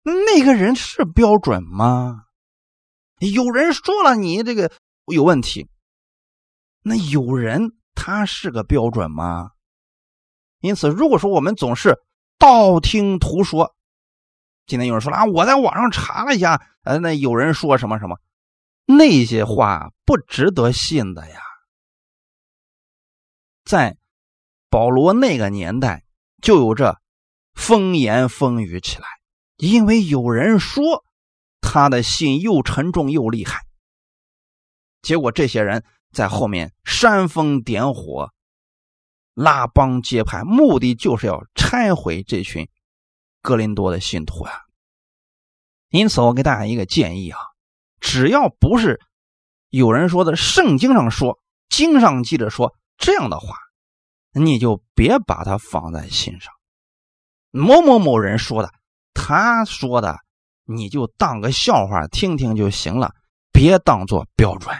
[0.02, 2.22] 那个人是标准吗？
[3.18, 4.72] 有人说了你这个
[5.04, 5.68] 有问题，
[6.82, 9.50] 那有人他是个标准吗？
[10.60, 11.98] 因此，如果说我们总是
[12.38, 13.74] 道听途说，
[14.66, 18.18] 今天有人说了啊，我在网上查了一下，呃，那有人说什么什么，
[18.86, 21.38] 那些话不值得信的呀。
[23.62, 23.98] 在
[24.70, 26.02] 保罗那个年代，
[26.40, 26.98] 就有这
[27.52, 29.06] 风言风语起来，
[29.58, 31.04] 因为有人说
[31.60, 33.66] 他的信又沉重又厉害。
[35.02, 38.32] 结果这些人在后面煽风点火，
[39.34, 42.66] 拉帮结派，目的就是要拆毁这群
[43.42, 44.67] 格林多的信徒啊。
[45.90, 47.38] 因此，我给大家一个建议啊，
[48.00, 49.00] 只要不是
[49.70, 53.56] 有人说的圣经上说、经上记着说这样的话，
[54.32, 56.52] 你就别把它放在心上。
[57.50, 58.70] 某某某人说的，
[59.14, 60.18] 他说的，
[60.64, 63.14] 你就当个笑话听听就行了，
[63.50, 64.76] 别当做标准，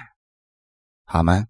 [1.06, 1.46] 好吗？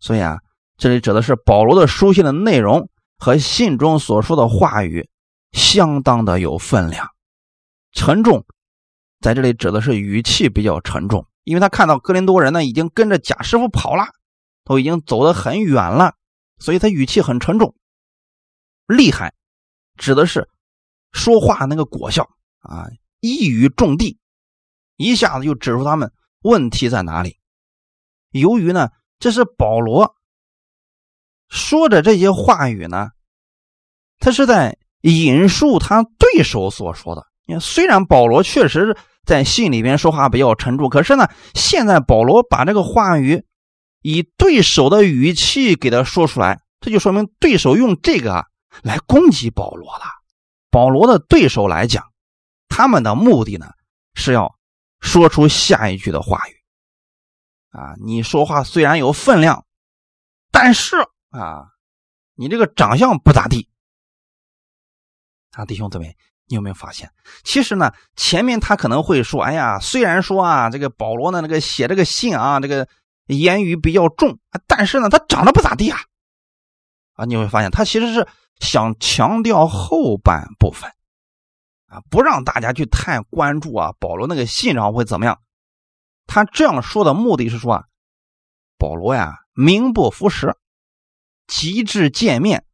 [0.00, 0.40] 所以啊，
[0.76, 5.08] 这里指的是保罗的书信的内容和信中所说的话语，
[5.52, 7.08] 相当的有分量，
[7.92, 8.44] 沉重。
[9.20, 14.04] 在这里指的是语气比较沉重，因为他看到哥林多人呢已经跟着贾师傅跑了，
[14.64, 16.14] 都已经走得很远了，
[16.58, 17.76] 所以他语气很沉重，
[18.86, 19.32] 厉害。
[19.96, 20.48] 指的是
[21.12, 22.28] 说话那个果效
[22.60, 22.88] 啊，
[23.20, 24.18] 一语中的，
[24.96, 27.38] 一下子就指出他们问题在哪里。
[28.30, 28.88] 由于呢，
[29.18, 30.16] 这是保罗
[31.48, 33.10] 说着这些话语呢，
[34.18, 37.26] 他是在引述他对手所说的。
[37.60, 43.44] 虽然保罗确实在信里边说话比较沉重，可是呢，现在保罗把这个话语
[44.02, 48.46] 以对手的语气给他说出来，这就说明对手用这个。
[48.82, 50.04] 来攻击保罗了。
[50.70, 52.10] 保罗的对手来讲，
[52.70, 53.66] 他们的目的呢
[54.14, 54.56] 是要
[54.98, 56.56] 说出下一句的话语。
[57.68, 59.66] 啊，你说话虽然有分量，
[60.50, 60.96] 但是
[61.28, 61.66] 啊，
[62.34, 63.68] 你这个长相不咋地。
[65.50, 67.10] 啊，弟兄姊妹，你有没有发现？
[67.44, 72.88] 其实呢，前面他可能会说：“哎呀，虽然说啊，这个保罗呢，那个写这个信啊，这个
[73.26, 75.98] 言语比较重，但是呢，他长得不咋地啊。”
[77.14, 78.26] 啊，你会发现他其实是。
[78.60, 80.88] 想强调后半部分，
[81.88, 83.92] 啊，不让大家去太关注啊。
[83.98, 85.40] 保罗那个信上会怎么样？
[86.28, 87.84] 他这样说的目的是说啊，
[88.78, 90.54] 保罗呀，名不符实，
[91.48, 92.64] 极致见面，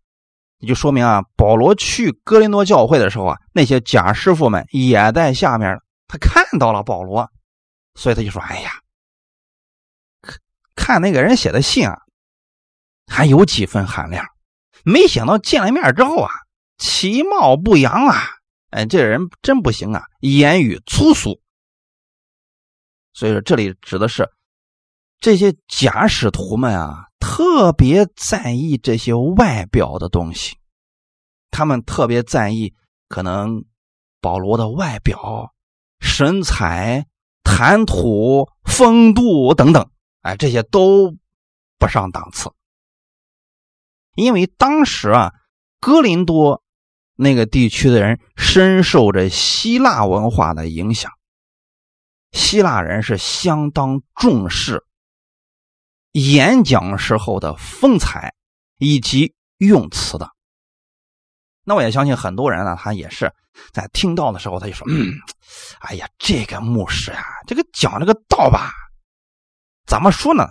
[0.59, 7.31] 也就说明啊，保罗去哥林多教会的时候啊，那些假师傅们也在下面，他看到了保罗，
[7.95, 8.73] 所以他就说：“哎呀，
[10.75, 11.97] 看那个人写的信啊，
[13.07, 14.25] 还有几分含量。”
[14.85, 16.31] 没想到见了面之后啊，
[16.79, 18.23] 其貌不扬啊，
[18.71, 21.41] 哎，这人真不行啊，言语粗俗。
[23.13, 24.31] 所以说，这里指的是
[25.19, 30.57] 这些假使徒们啊，特别在意这些外表的东西，
[31.51, 32.75] 他们特别在意
[33.07, 33.67] 可能
[34.23, 35.53] 保罗的外表、
[36.01, 37.07] 身材、
[37.45, 39.91] 谈吐、风度等等，
[40.23, 41.15] 哎，这些都
[41.79, 42.51] 不上档次。
[44.15, 45.35] 因为当时啊，
[45.81, 46.63] 哥林多
[47.15, 51.13] 那个地区的人深受着希腊文化的影响，
[52.33, 54.83] 希腊人是相当重视
[56.19, 58.35] 演讲时候的风采
[58.79, 60.31] 以及用词的。
[61.65, 63.33] 那我也相信很多人呢，他也是
[63.73, 65.13] 在听到的时候，他就说：“嗯，
[65.81, 68.73] 哎呀，这个牧师啊，这个讲这个道吧，
[69.87, 70.49] 怎么说呢？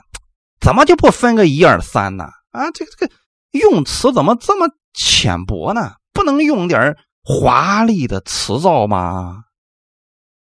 [0.59, 2.25] 怎么就不分个一二三呢？
[2.51, 3.13] 啊，这个这个。”
[3.51, 5.95] 用词怎么这么浅薄呢？
[6.13, 9.45] 不能用点华丽的词藻吗？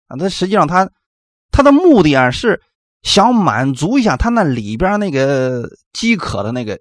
[0.08, 0.88] 啊，他实际上他
[1.50, 2.62] 他的目的啊是
[3.02, 6.80] 想满足一下他那里边那个饥渴的那个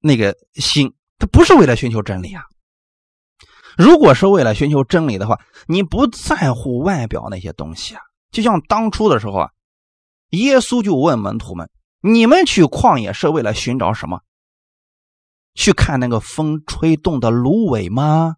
[0.00, 2.42] 那个心，他不是为了寻求真理啊。
[3.76, 8.02] 如果是为了寻求真理的话，你不在乎外表那些东西啊。
[8.30, 9.50] 就像当初的时候啊，
[10.30, 11.70] 耶稣就问门徒们
[12.02, 14.20] ：“你们去旷野是为了寻找什么？”
[15.54, 18.36] 去看那个风吹动的芦苇吗？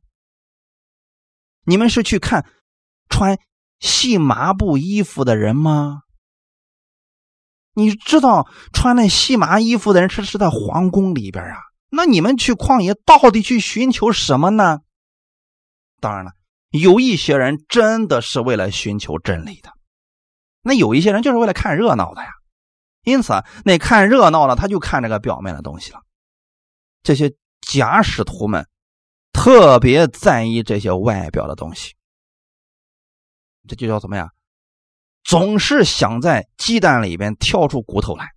[1.64, 2.46] 你们是去看
[3.08, 3.38] 穿
[3.78, 6.02] 细麻布衣服的人吗？
[7.80, 11.58] 你知道穿那细麻衣服的人是是在皇宫里边啊？
[11.88, 14.78] 那你们去旷野到底去寻求什么呢？
[15.98, 16.32] 当然了，
[16.70, 19.72] 有一些人真的是为了寻求真理的，
[20.62, 22.28] 那有一些人就是为了看热闹的呀。
[23.02, 26.00] 因此，那看热闹的他就看这个表面的东西了。
[27.02, 28.68] 这些假使徒们
[29.32, 31.94] 特别在意这些外表的东西，
[33.66, 34.30] 这就叫怎么样？
[35.22, 38.32] 总是想在鸡蛋里边挑出骨头来。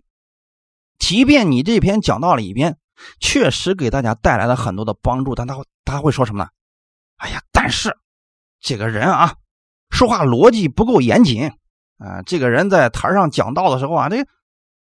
[0.99, 2.77] 即便你这篇讲道里边
[3.19, 6.49] 确实给大家带来了很多的帮助，但他他会说什么呢？
[7.17, 7.97] 哎呀，但是
[8.59, 9.36] 这个人啊，
[9.89, 11.51] 说话逻辑不够严谨
[11.97, 12.21] 啊！
[12.25, 14.25] 这个人在台上讲道的时候啊，这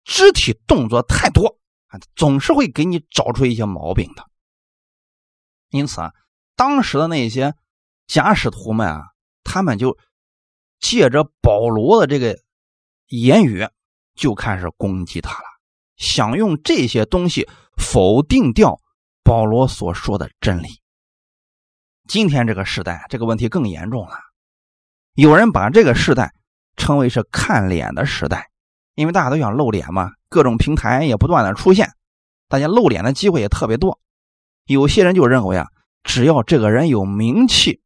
[0.04, 2.00] 肢体动作太多啊。
[2.16, 4.24] 总是会给你找出一些毛病的，
[5.70, 6.14] 因此啊，
[6.56, 7.56] 当时的那些
[8.08, 9.02] 假使徒们啊，
[9.44, 9.98] 他们就
[10.80, 12.40] 借着保罗的这个
[13.08, 13.68] 言语，
[14.16, 15.46] 就开始攻击他了，
[15.98, 18.80] 想用这些东西否定掉
[19.24, 20.68] 保罗所说的真理。
[22.08, 24.16] 今天这个时代，这个问题更严重了，
[25.14, 26.34] 有人把这个时代
[26.76, 28.50] 称为是看脸的时代，
[28.96, 31.92] 因为大家都想露脸嘛，各种平台也不断的出现，
[32.48, 34.00] 大家露脸的机会也特别多。
[34.66, 35.68] 有些人就认为啊，
[36.04, 37.82] 只要这个人有名气，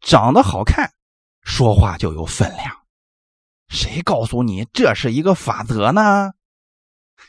[0.00, 0.92] 长得好看，
[1.42, 2.74] 说话就有分量。
[3.68, 6.32] 谁告诉你这是一个法则呢？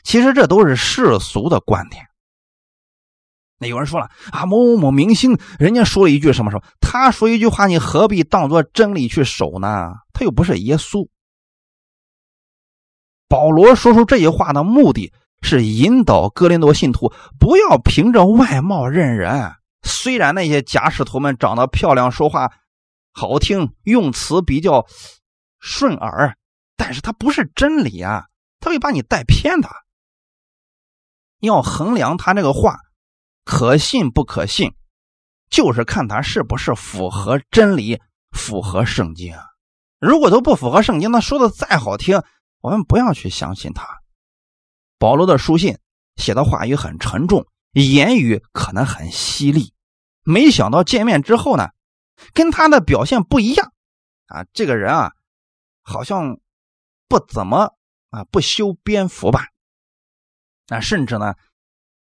[0.02, 2.06] 其实这都是世俗的观点。
[3.58, 9.92] 那有人说了啊，某某某明星，人家说了一句什么什么，他说一句话，你何必当做真理去守呢？
[10.12, 11.08] 他又不是耶稣。
[13.28, 15.12] 保罗说出这些话的目的。
[15.46, 19.52] 是引导哥林多信徒不要凭着外貌认人。
[19.82, 22.50] 虽然那些假使徒们长得漂亮，说话
[23.16, 24.86] 好听，用词比较
[25.60, 26.36] 顺耳，
[26.76, 28.26] 但是他不是真理啊，
[28.58, 29.70] 他会把你带偏的。
[31.38, 32.76] 要衡量他这个话
[33.44, 34.74] 可信不可信，
[35.48, 38.00] 就是看他是不是符合真理、
[38.32, 39.36] 符合圣经。
[40.00, 42.20] 如果都不符合圣经，那说的再好听，
[42.60, 43.86] 我们不要去相信他。
[44.98, 45.78] 保罗的书信
[46.16, 49.72] 写的话语很沉重，言语可能很犀利。
[50.24, 51.68] 没想到见面之后呢，
[52.32, 53.72] 跟他的表现不一样
[54.26, 54.44] 啊！
[54.52, 55.12] 这个人啊，
[55.82, 56.38] 好像
[57.08, 57.74] 不怎么
[58.10, 59.46] 啊不修边幅吧？
[60.68, 61.34] 啊，甚至呢，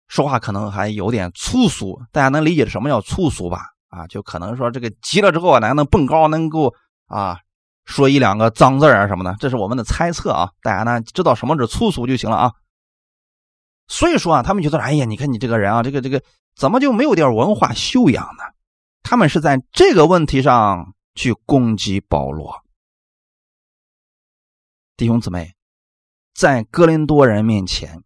[0.07, 2.01] 说话可能还有点粗俗。
[2.11, 3.69] 大家能理解什么叫粗俗吧？
[3.89, 6.73] 啊，就可能说这个急了之后啊，哪能蹦高，能够
[7.07, 7.39] 啊
[7.85, 9.35] 说一两个脏字啊什么的？
[9.39, 10.51] 这是我们的猜测啊。
[10.61, 12.51] 大家呢知道什么是粗俗就行了啊。
[13.87, 16.23] 所以说啊，他们觉得，哎呀，你看你这个人啊，这个这个
[16.55, 18.43] 怎么就没有点文化修养呢？
[19.03, 22.63] 他们是在这个问题上去攻击保罗。
[24.95, 25.53] 弟兄姊妹，
[26.33, 28.03] 在哥林多人面前，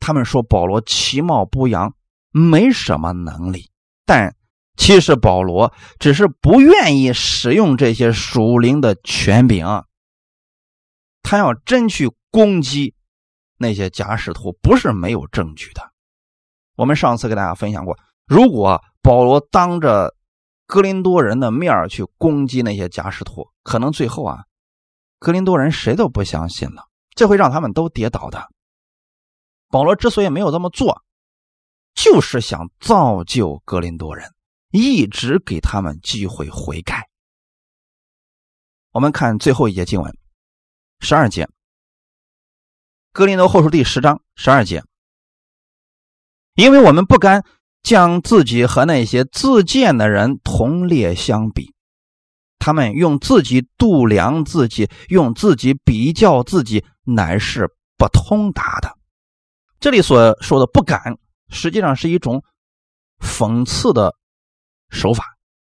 [0.00, 1.94] 他们说保罗其貌不扬，
[2.30, 3.70] 没什么能力。
[4.06, 4.34] 但
[4.76, 9.66] 其实保罗只是不愿意使用这些属灵的权柄，
[11.22, 12.94] 他要真去攻击。
[13.56, 15.92] 那些假使徒不是没有证据的。
[16.76, 20.14] 我们上次给大家分享过，如果保罗当着
[20.66, 24.44] 格林多人的面去攻击那些假使徒，可能最后啊，
[25.18, 26.84] 格林多人谁都不相信了，
[27.14, 28.48] 这会让他们都跌倒的。
[29.68, 31.02] 保罗之所以没有这么做，
[31.94, 34.34] 就是想造就格林多人，
[34.70, 37.08] 一直给他们机会悔改。
[38.92, 40.18] 我们看最后一节经文，
[40.98, 41.48] 十二节。
[43.12, 44.84] 格林多后书第十章十二节，
[46.54, 47.44] 因为我们不甘
[47.82, 51.74] 将自己和那些自荐的人同列相比，
[52.58, 58.96] 他们用自己度量自己，用自己比较自己，乃是不通达的。
[59.78, 61.18] 这里所说的“不敢”，
[61.48, 62.44] 实际上是一种
[63.18, 64.14] 讽刺的
[64.90, 65.24] 手法，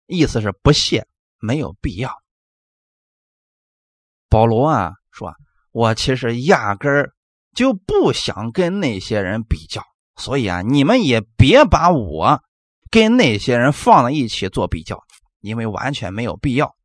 [0.08, 1.08] 意思是不屑，
[1.40, 2.12] 没有必要。
[4.30, 5.34] 保罗啊，说
[5.72, 7.12] 我其实压根儿。
[7.56, 9.82] 就不想跟那些人比较，
[10.16, 12.42] 所以啊，你们也别把我
[12.90, 15.04] 跟那些人放在一起做比较，
[15.42, 16.76] 因为完全没有必要。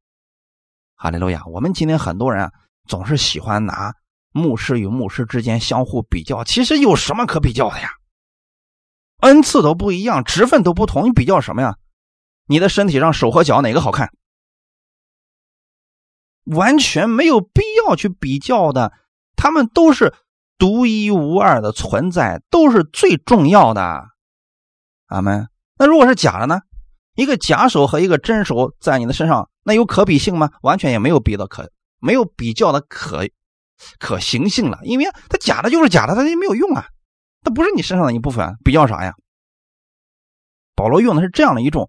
[0.96, 1.44] 哈利路亚！
[1.46, 2.52] 我们今天很多人啊，
[2.86, 3.94] 总是喜欢拿
[4.32, 7.90] 牧师与牧师之间相互比较，其实有什么可比较的呀？
[9.20, 11.76] 恩赐都不一样，职分都不同，你比较什么呀？
[12.46, 14.12] 你的身体上手和脚哪个好看？
[16.44, 18.92] 完全没有必要去比较的，
[19.36, 20.12] 他们都是。
[20.60, 24.04] 独一无二的存在都是最重要的，
[25.06, 25.48] 阿门。
[25.78, 26.60] 那如果是假的呢？
[27.14, 30.50] 一个假手和一个真手在你的身上，那有可比性吗？
[30.60, 33.26] 完全也没有比的可，没有比较的可
[33.98, 34.78] 可行性了。
[34.82, 36.86] 因为它假的就是假的，它也没有用啊，
[37.42, 39.14] 它不是你身上的一部分，比较啥呀？
[40.74, 41.88] 保罗用的是这样的一种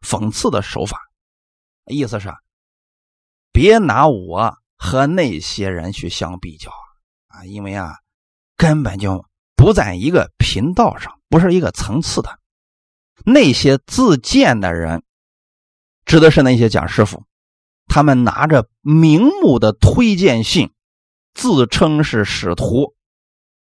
[0.00, 1.00] 讽刺的手法，
[1.86, 2.32] 意思是
[3.50, 6.70] 别拿我和那些人去相比较。
[7.36, 7.96] 啊，因为啊，
[8.56, 9.26] 根本就
[9.56, 12.38] 不在一个频道上，不是一个层次的。
[13.26, 15.02] 那些自荐的人，
[16.06, 17.24] 指的是那些假师傅，
[17.88, 20.72] 他们拿着明目的推荐信，
[21.34, 22.94] 自称是使徒。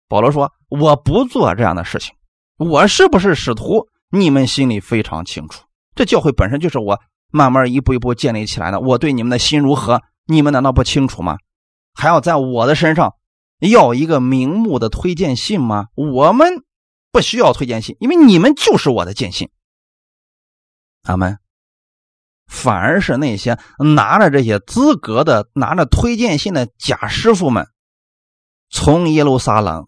[0.08, 2.14] 保罗说：“我不做这样的事情，
[2.58, 3.88] 我是不是使徒？
[4.12, 5.66] 你们心里非常清楚。
[5.96, 7.00] 这教会本身就是我
[7.32, 8.80] 慢慢一步一步建立起来的。
[8.80, 11.38] 我对你们的心如何，你们难道不清楚吗？
[11.96, 13.16] 还要在我的身上。”
[13.60, 15.88] 要一个明目的推荐信吗？
[15.96, 16.64] 我们
[17.12, 19.50] 不需要推荐信，因为你们就是我的荐信。
[21.04, 21.40] 阿门。
[22.48, 27.68] 反而是那些拿着这些资格的、拿着推荐信的假师傅们，
[28.70, 29.86] 从耶路撒冷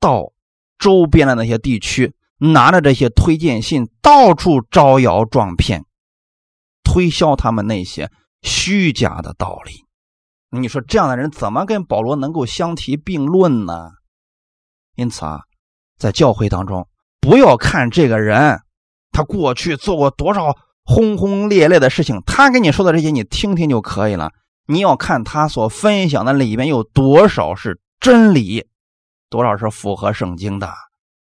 [0.00, 0.32] 到
[0.76, 5.84] 周边的那些地区，拿着这些推荐信，到处招摇撞骗，
[6.82, 8.10] 推销他们那些
[8.42, 9.83] 虚假的道理。
[10.60, 13.90] 你说这样的人怎么跟保罗能够相提并论呢？
[14.96, 15.42] 因此啊，
[15.98, 16.88] 在教会当中，
[17.20, 18.60] 不要看这个人，
[19.12, 20.56] 他过去做过多少。
[20.86, 24.30] 轰轰烈烈的事情，他跟你说的这些，你听听就可以了。
[24.66, 28.66] 你要看他所分享的里面有多少是真理，
[29.30, 30.70] 多少是符合圣经的。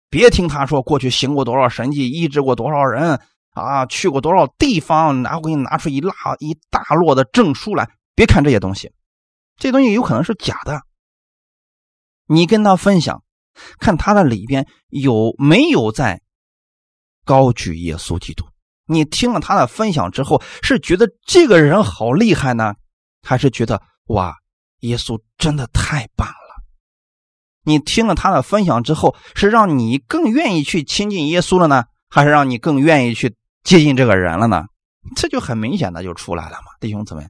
[0.09, 3.17] 别听他说过去行过多少神迹，医治过多少人
[3.53, 7.89] 啊，去过多少地方，拿给你拿出一拉一大摞的证书来。
[8.15, 8.91] 别看这些东西，
[9.57, 10.81] 这东西有可能是假的。
[12.25, 13.23] 你跟他分享，
[13.79, 16.21] 看他的里边有没有在
[17.25, 18.45] 高举耶稣基督。
[18.85, 22.73] 你听了他的分享之后，是觉得这个人好厉害呢，
[23.21, 24.35] 还是觉得哇，
[24.79, 26.33] 耶稣真的太棒了？
[27.63, 34.65] 你听了他的分享之后，是让你更愿意去亲近耶稣了呢，还是让你更愿意去接近这个人了呢？
[35.15, 37.25] 这就很明显的就出来了嘛，弟兄姊妹。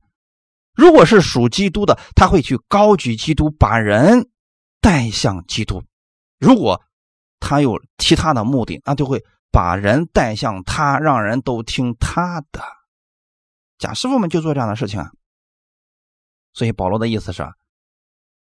[0.74, 4.30] 如果是属基督的，他会去高举基督，把人
[4.82, 5.82] 带向基督；
[6.40, 6.82] 如果
[7.40, 9.24] 他有其他的目的，那就会。
[9.54, 12.64] 把人带向他，让人都听他的。
[13.78, 15.12] 假师傅们就做这样的事情啊。
[16.54, 17.48] 所以保罗的意思是，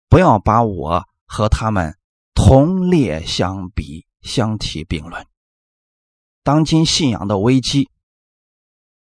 [0.07, 1.97] 不要把我和他们
[2.35, 5.25] 同列相比，相提并论。
[6.43, 7.89] 当今信仰的危机，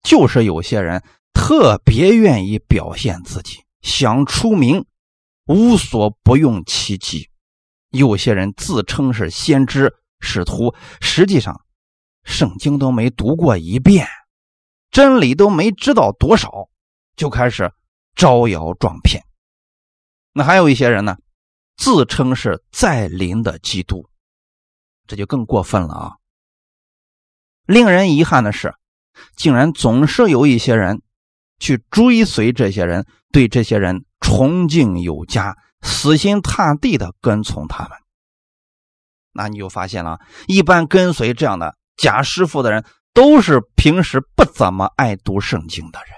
[0.04, 1.04] 就是有些人
[1.36, 4.86] 特别愿意表现自己，想出名，
[5.46, 7.30] 无所不用其极。
[7.90, 11.62] 有些人自称是先知、使徒，实际上。
[12.24, 14.08] 圣经都没读过一遍，
[14.90, 16.70] 真理都没知道多少，
[17.16, 17.72] 就开始
[18.16, 19.24] 招摇撞骗。
[20.34, 21.18] 那还有一些人呢，
[21.78, 24.10] 自称是在临的基督，
[25.06, 26.16] 这就更过分了啊！
[27.68, 28.74] 令人遗憾的是，
[29.36, 31.04] 竟然总是有一些人
[31.60, 37.92] 去追随这些人，对这些人崇敬有加，死心塌地的跟从他们。
[39.32, 41.76] 那你就发现了，一般跟随这样的。
[41.98, 42.84] 假师傅的人
[43.14, 46.10] 都是平时不怎么爱读圣经的人，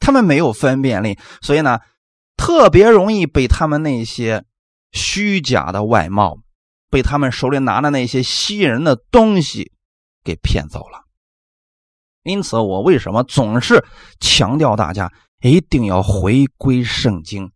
[0.00, 1.80] 他们没有分辨力，所以呢，
[2.36, 4.44] 特别容易被他们那些
[4.92, 6.38] 虚假的外貌，
[6.88, 9.72] 被他们手里拿的那些吸引人的东西
[10.24, 11.04] 给骗走了。
[12.24, 13.84] 因此，我为什么总是
[14.20, 17.50] 强调大家一定要回归圣经？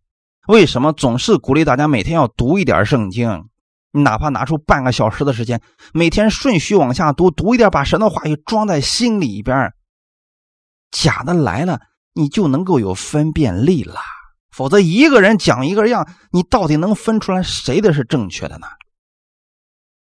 [0.47, 3.49] 为什么总是鼓励大家每天要读一点圣经？
[3.91, 5.61] 哪怕拿出半个小时的时间，
[5.93, 9.73] 每天顺序往下读，读一点，把神的话语装在心里边
[10.91, 11.79] 假的来了，
[12.13, 13.99] 你就能够有分辨力了。
[14.51, 18.67] 否则，一个人讲一个样，你到底能分出来谁的是正确的呢？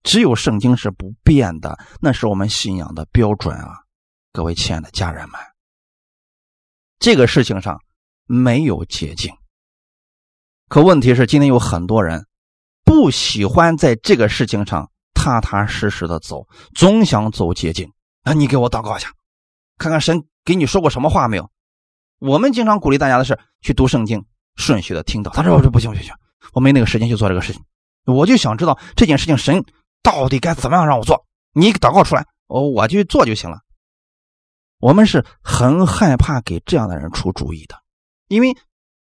[0.04, 3.82] 只有圣经是不变的，那是我们信仰的标准啊！
[4.38, 5.40] 各位亲爱的家人们，
[7.00, 7.82] 这个事情上
[8.28, 9.34] 没有捷径。
[10.70, 12.28] 可问题是，今天有很多人。
[12.86, 17.92] 不喜欢在这个事情上踏踏实实的走，总想走捷径。
[18.24, 19.12] 那你给我祷告一下，
[19.80, 21.50] 看看神给你说过什么话没有？
[22.20, 24.24] 我们经常鼓励大家的是去读圣经，
[24.56, 25.32] 顺序的听到。
[25.32, 26.16] 他说：“我说不行不行不行，
[26.54, 27.64] 我没那个时间去做这个事情。
[28.06, 29.66] 我就想知道这件事情神
[30.04, 31.26] 到底该怎么样让我做。
[31.54, 33.62] 你祷告出来，我我就做就行了。”
[34.80, 37.76] 我们是很害怕给这样的人出主意的，
[38.28, 38.56] 因为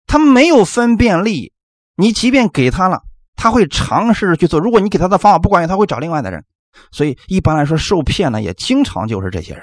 [0.07, 1.53] 他没有分辨力。
[1.97, 3.03] 你即便给他了。
[3.41, 6.45] 他会尝试着去做，如果你给他的方法不管用，他会找另外的人。
[6.91, 9.63] 所以一般来说，受骗呢也经常就是这些人。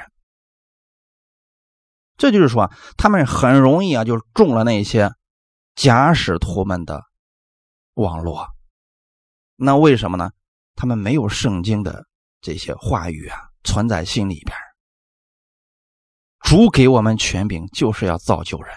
[2.16, 5.12] 这就是说，他们很容易啊就中了那些
[5.76, 7.04] 假使徒们的
[7.96, 8.48] 网络。
[9.58, 10.32] 那为什么呢？
[10.76, 12.06] 他们没有圣经的
[12.40, 14.58] 这些话语啊存在心里边。
[16.56, 18.74] 主给我们权柄就是要造就人，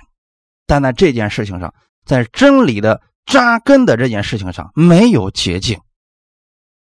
[0.67, 1.73] 但在这件事情上，
[2.05, 3.01] 在真理的。
[3.25, 5.79] 扎根的这件事情上没有捷径，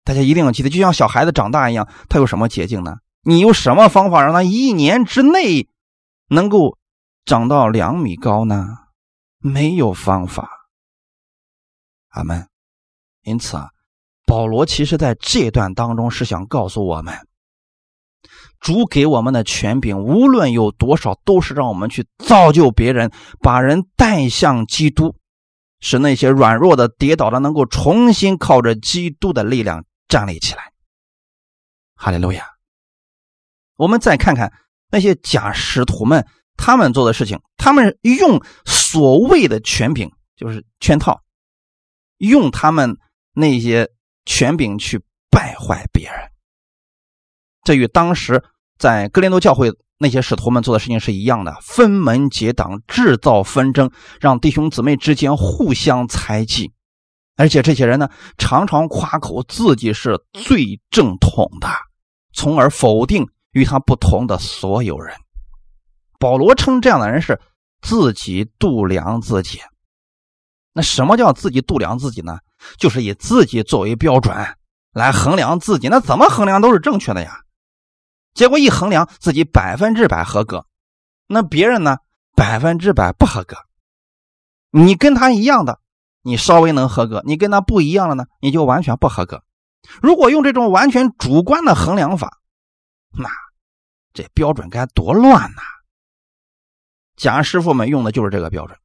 [0.04, 2.98] 大家一定要记得，就像小孩子长大一样，他有什么捷径呢？
[3.22, 5.70] 你用什么方法让他一年之内
[6.28, 6.78] 能够
[7.24, 8.68] 长到两米高呢？
[9.40, 10.50] 没有方法。
[12.10, 12.46] 阿门。
[13.22, 13.70] 因此啊，
[14.26, 17.18] 保罗其实在这段当中是想告诉我们，
[18.60, 25.16] 主给我们的权柄，无论有多少，都是让我们去造就别人，把人带向基督。
[25.86, 30.72] 使那些软弱的、跌倒的，能够重新靠着基督的力量站立起来。
[31.94, 32.46] 哈利路亚！
[33.76, 34.54] 我们再看看
[34.90, 41.22] 那些假使徒们，他们做的事情，他们用所谓的权柄，就是圈套，
[42.18, 42.98] 用他们
[43.34, 43.90] 那些
[44.24, 46.32] 权柄去败坏别人。
[47.64, 48.44] 这与当时
[48.78, 53.90] 在格林多教会那些使徒们做的事情是一样的，分门结党，制造纷争，
[54.20, 56.74] 让弟兄姊妹之间互相猜忌。
[57.36, 61.68] 而且这些人呢，常常夸口自己是最正统的，
[62.34, 65.16] 从而否定与他不同的所有人。
[66.20, 67.40] 保罗称这样的人是
[67.82, 69.60] 自己度量自己。
[70.74, 72.40] 那什么叫自己度量自己呢？
[72.78, 74.36] 就是以自己作为标准
[74.94, 75.88] 来衡量自己。
[75.88, 77.40] 那怎么衡量都是正确的呀？
[78.34, 80.66] 结果一衡量，自己百分之百合格，
[81.28, 81.98] 那别人呢，
[82.36, 83.58] 百分之百不合格。
[84.72, 85.80] 你跟他一样的。
[86.26, 89.44] 你稍微能合格，你跟他不一样了呢，你就完全不合格。
[90.02, 92.40] 如果用这种完全主观的衡量法，
[93.12, 93.28] 那
[94.14, 95.62] 这标准该多乱呐！
[97.18, 98.80] 假师傅们用的就是这个标准，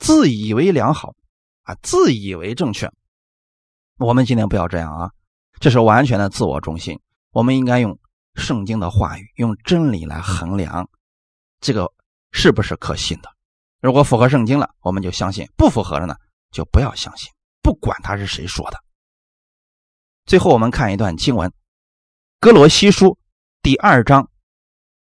[0.00, 1.14] 自以为良好
[1.62, 2.90] 啊，自以为正确。
[3.96, 5.12] 我们今天不要这样啊，
[5.60, 6.98] 这是完全的自我中心。
[7.30, 7.96] 我们应该用
[8.34, 10.88] 圣经的话语，用真理来衡量
[11.60, 11.92] 这个
[12.32, 13.30] 是不是可信的。
[13.80, 16.14] 如果符合圣经了，我们就相信；不符合了呢？
[16.50, 17.30] 就不要相信，
[17.62, 18.78] 不管他是谁说的。
[20.26, 21.48] 最后，我们看一段经文，
[22.40, 23.06] 《哥罗西书》
[23.62, 24.30] 第二章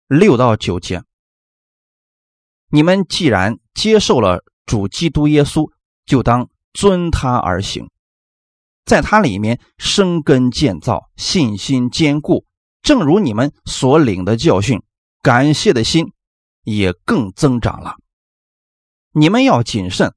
[0.07, 1.03] 六到九节：
[2.69, 5.71] 你们既然接受了主基督耶稣，
[6.05, 7.91] 就当遵他而行，
[8.85, 12.47] 在他里面生根建造，信心坚固，
[12.83, 14.83] 正如你们所领的教训，
[15.22, 16.12] 感谢的心
[16.64, 17.97] 也更增长了。
[19.12, 20.14] 你们要谨慎。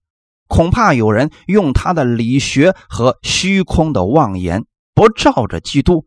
[0.48, 6.06] 恐怕有人用他的理学和虚空的妄言，不照着基督，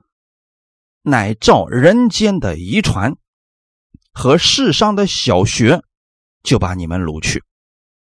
[1.03, 3.17] 乃照人间的遗传
[4.13, 5.83] 和世上的小学，
[6.45, 7.43] 就把你们掳去。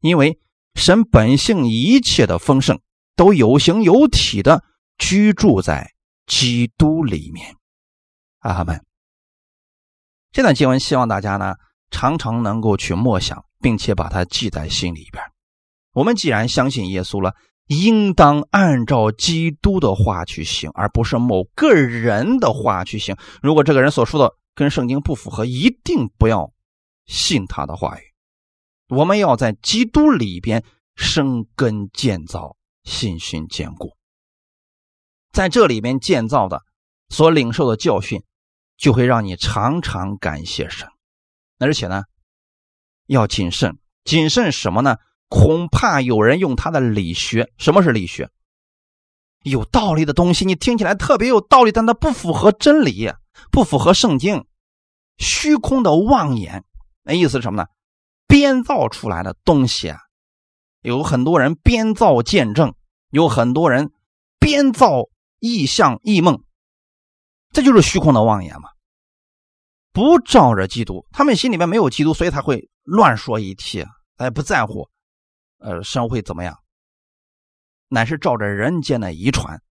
[0.00, 0.40] 因为
[0.74, 2.80] 神本性一切的丰盛，
[3.14, 4.64] 都有形有体的
[4.96, 5.92] 居住在
[6.26, 7.56] 基督里面。
[8.50, 8.84] 阿门。
[10.32, 11.54] 这段经文希望大家呢
[11.90, 15.22] 常常能够去默想，并且把它记在心里边。
[15.92, 17.34] 我们既然相信耶稣了，
[17.66, 23.16] 应当按照基督的话去行，而不是某个人的话去行。
[23.42, 26.50] 如果这个人所说的跟圣经不符合，一定不要
[27.06, 28.02] 信他的话语。
[28.88, 30.64] 我们要在基督里边
[30.96, 33.96] 生根建造，信心坚固。
[35.30, 36.62] 在这里边建造的
[37.08, 38.22] 所领受的教训，
[38.76, 40.88] 就会让你常常感谢神。
[41.58, 42.04] 而且呢，
[43.06, 44.96] 要谨慎，谨慎什么呢？
[45.28, 48.28] 恐怕有人用他的理学，什么是理学？
[49.44, 53.10] 有道理的东西，你听起来特别有道理，但它不符合真理，
[53.50, 54.44] 不符合圣经，
[55.18, 56.64] 虚空的妄言。
[57.02, 57.68] 那意思是什么呢？
[58.28, 59.98] 编造出来的东西啊，
[60.82, 62.74] 有很多人编造见证，
[63.10, 63.90] 有很多人
[64.38, 65.08] 编造
[65.40, 66.44] 异象异梦，
[67.52, 68.68] 这就是虚空的妄言嘛。
[69.92, 73.84] 不照着基督，他们心里面没有基督，所以他会乱说一气，
[74.16, 74.88] 他也不在乎。
[75.58, 76.58] 呃，神会怎么样？
[77.88, 79.62] 乃是照着人间的遗传，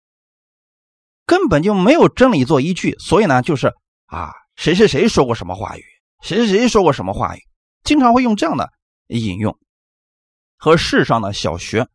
[1.25, 3.75] 根本就没有真理做依据，所以呢，就是
[4.07, 5.83] 啊，谁谁谁说过什么话语，
[6.21, 7.41] 谁谁谁说过什么话语，
[7.83, 8.71] 经常会用这样的
[9.07, 9.59] 引用
[10.59, 11.89] 和世上的小学，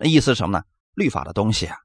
[0.00, 0.64] 意思什么呢？
[0.94, 1.76] 律法的东西啊，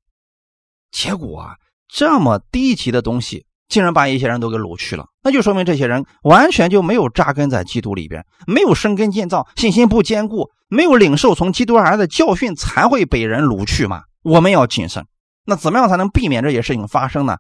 [0.89, 1.55] 结果啊，
[1.87, 3.45] 这么低级的东西。
[3.69, 14.03] 竟然把一些人都给掳去了，那就说明这些人完全就没有扎根在基督里边，没有生根建造，信心不坚固，没有领受从基督而来的教训，才会被人掳去嘛。
[14.23, 15.05] 我们要谨慎。
[15.43, 17.39] 那怎么样才能避免这些事情发生呢？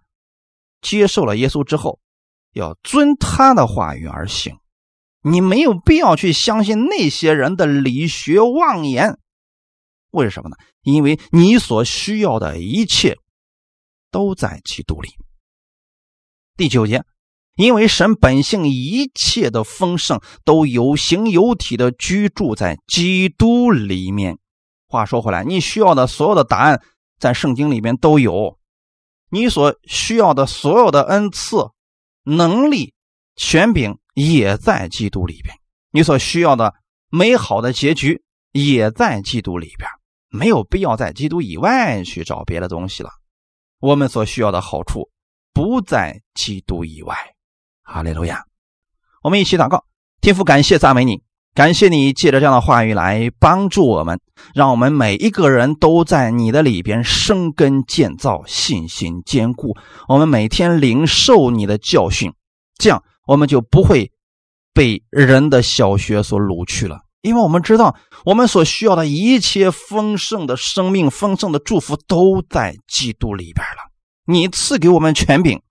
[0.81, 1.99] 接受了耶稣之后，
[2.53, 4.57] 要遵他的话语而行。
[5.23, 9.17] 你没有必要去相信那些人的理学妄言。
[10.11, 10.57] 为什么呢？
[10.81, 13.17] 因为你所需要的一切
[14.11, 15.09] 都在基督里。
[16.55, 17.03] 第九节，
[17.55, 24.39] 因为神本性一切的丰盛都有形有体的居住在基督里面。
[24.87, 26.81] 话说回来，你需要的所有的答案
[27.19, 28.57] 在圣经里面都有，
[29.29, 31.57] 你所需要的所有的恩赐、
[32.23, 32.93] 能力、
[33.35, 35.53] 权柄也在基督里边，
[35.91, 36.73] 你所需要的
[37.09, 39.89] 美好的结局也在基督里边，
[40.29, 43.09] 没有必要在基督以外去找别的东西了。
[43.79, 45.09] 我们所需要的好处。
[45.53, 47.15] 不在基督以外，
[47.81, 48.43] 哈利路亚！
[49.23, 49.85] 我们一起祷告，
[50.21, 51.23] 天父，感谢赞美你，
[51.55, 54.19] 感谢你借着这样的话语来帮助我们，
[54.53, 59.75] 让我们每一个人都在你的里边生根建造，信心坚固。
[60.07, 62.31] 我们每天领受你的教训，
[62.77, 64.11] 这样我们就不会
[64.75, 66.99] 被人的小学所掳去了。
[67.21, 73.91] 因为我们知道，我们所需要的一切丰盛的生命、丰盛的祝福都在基督里边了。
[74.25, 75.61] 你赐给我们权柄，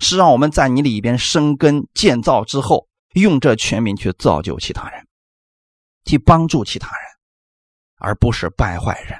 [0.00, 5.06] 是让我们在你里边生根建造之后，用这权柄去造就其他人，
[6.04, 6.98] 去帮助其他人，
[7.98, 9.18] 而不是败坏人。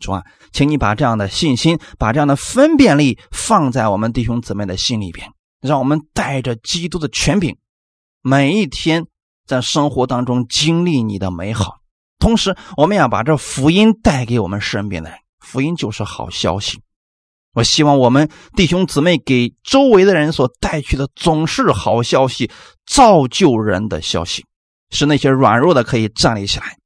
[0.00, 5.28] 主啊，请你把这样的信心、把这样的分辨力放在我们弟兄姊妹的心里边，
[5.60, 7.56] 让我们带着基督的权柄，
[8.22, 9.06] 每一天。
[9.46, 11.78] 在生活当中经历你的美好，
[12.18, 15.18] 同时我们要把这福音带给我们身边的人。
[15.40, 16.80] 福音就是好消息。
[17.52, 22.50] 我希望我们弟兄姊妹给周围的人所带去的总是好消息，
[22.84, 24.44] 造就人的消息，
[24.90, 26.76] 使那些软弱的可以站立起来，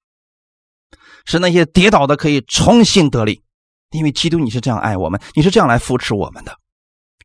[1.25, 3.43] 使那些跌倒的可以重新得力。
[3.91, 6.57] 因为基督你是这样爱我们，你是这样来扶持我们的。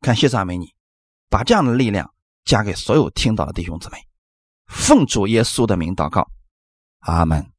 [0.01, 0.73] 感谢赞美你，
[1.29, 2.09] 把这样的力量
[2.45, 3.97] 加给所有听到的弟兄姊妹。
[4.67, 6.27] 奉主耶稣的名祷告，
[6.99, 7.54] 阿门。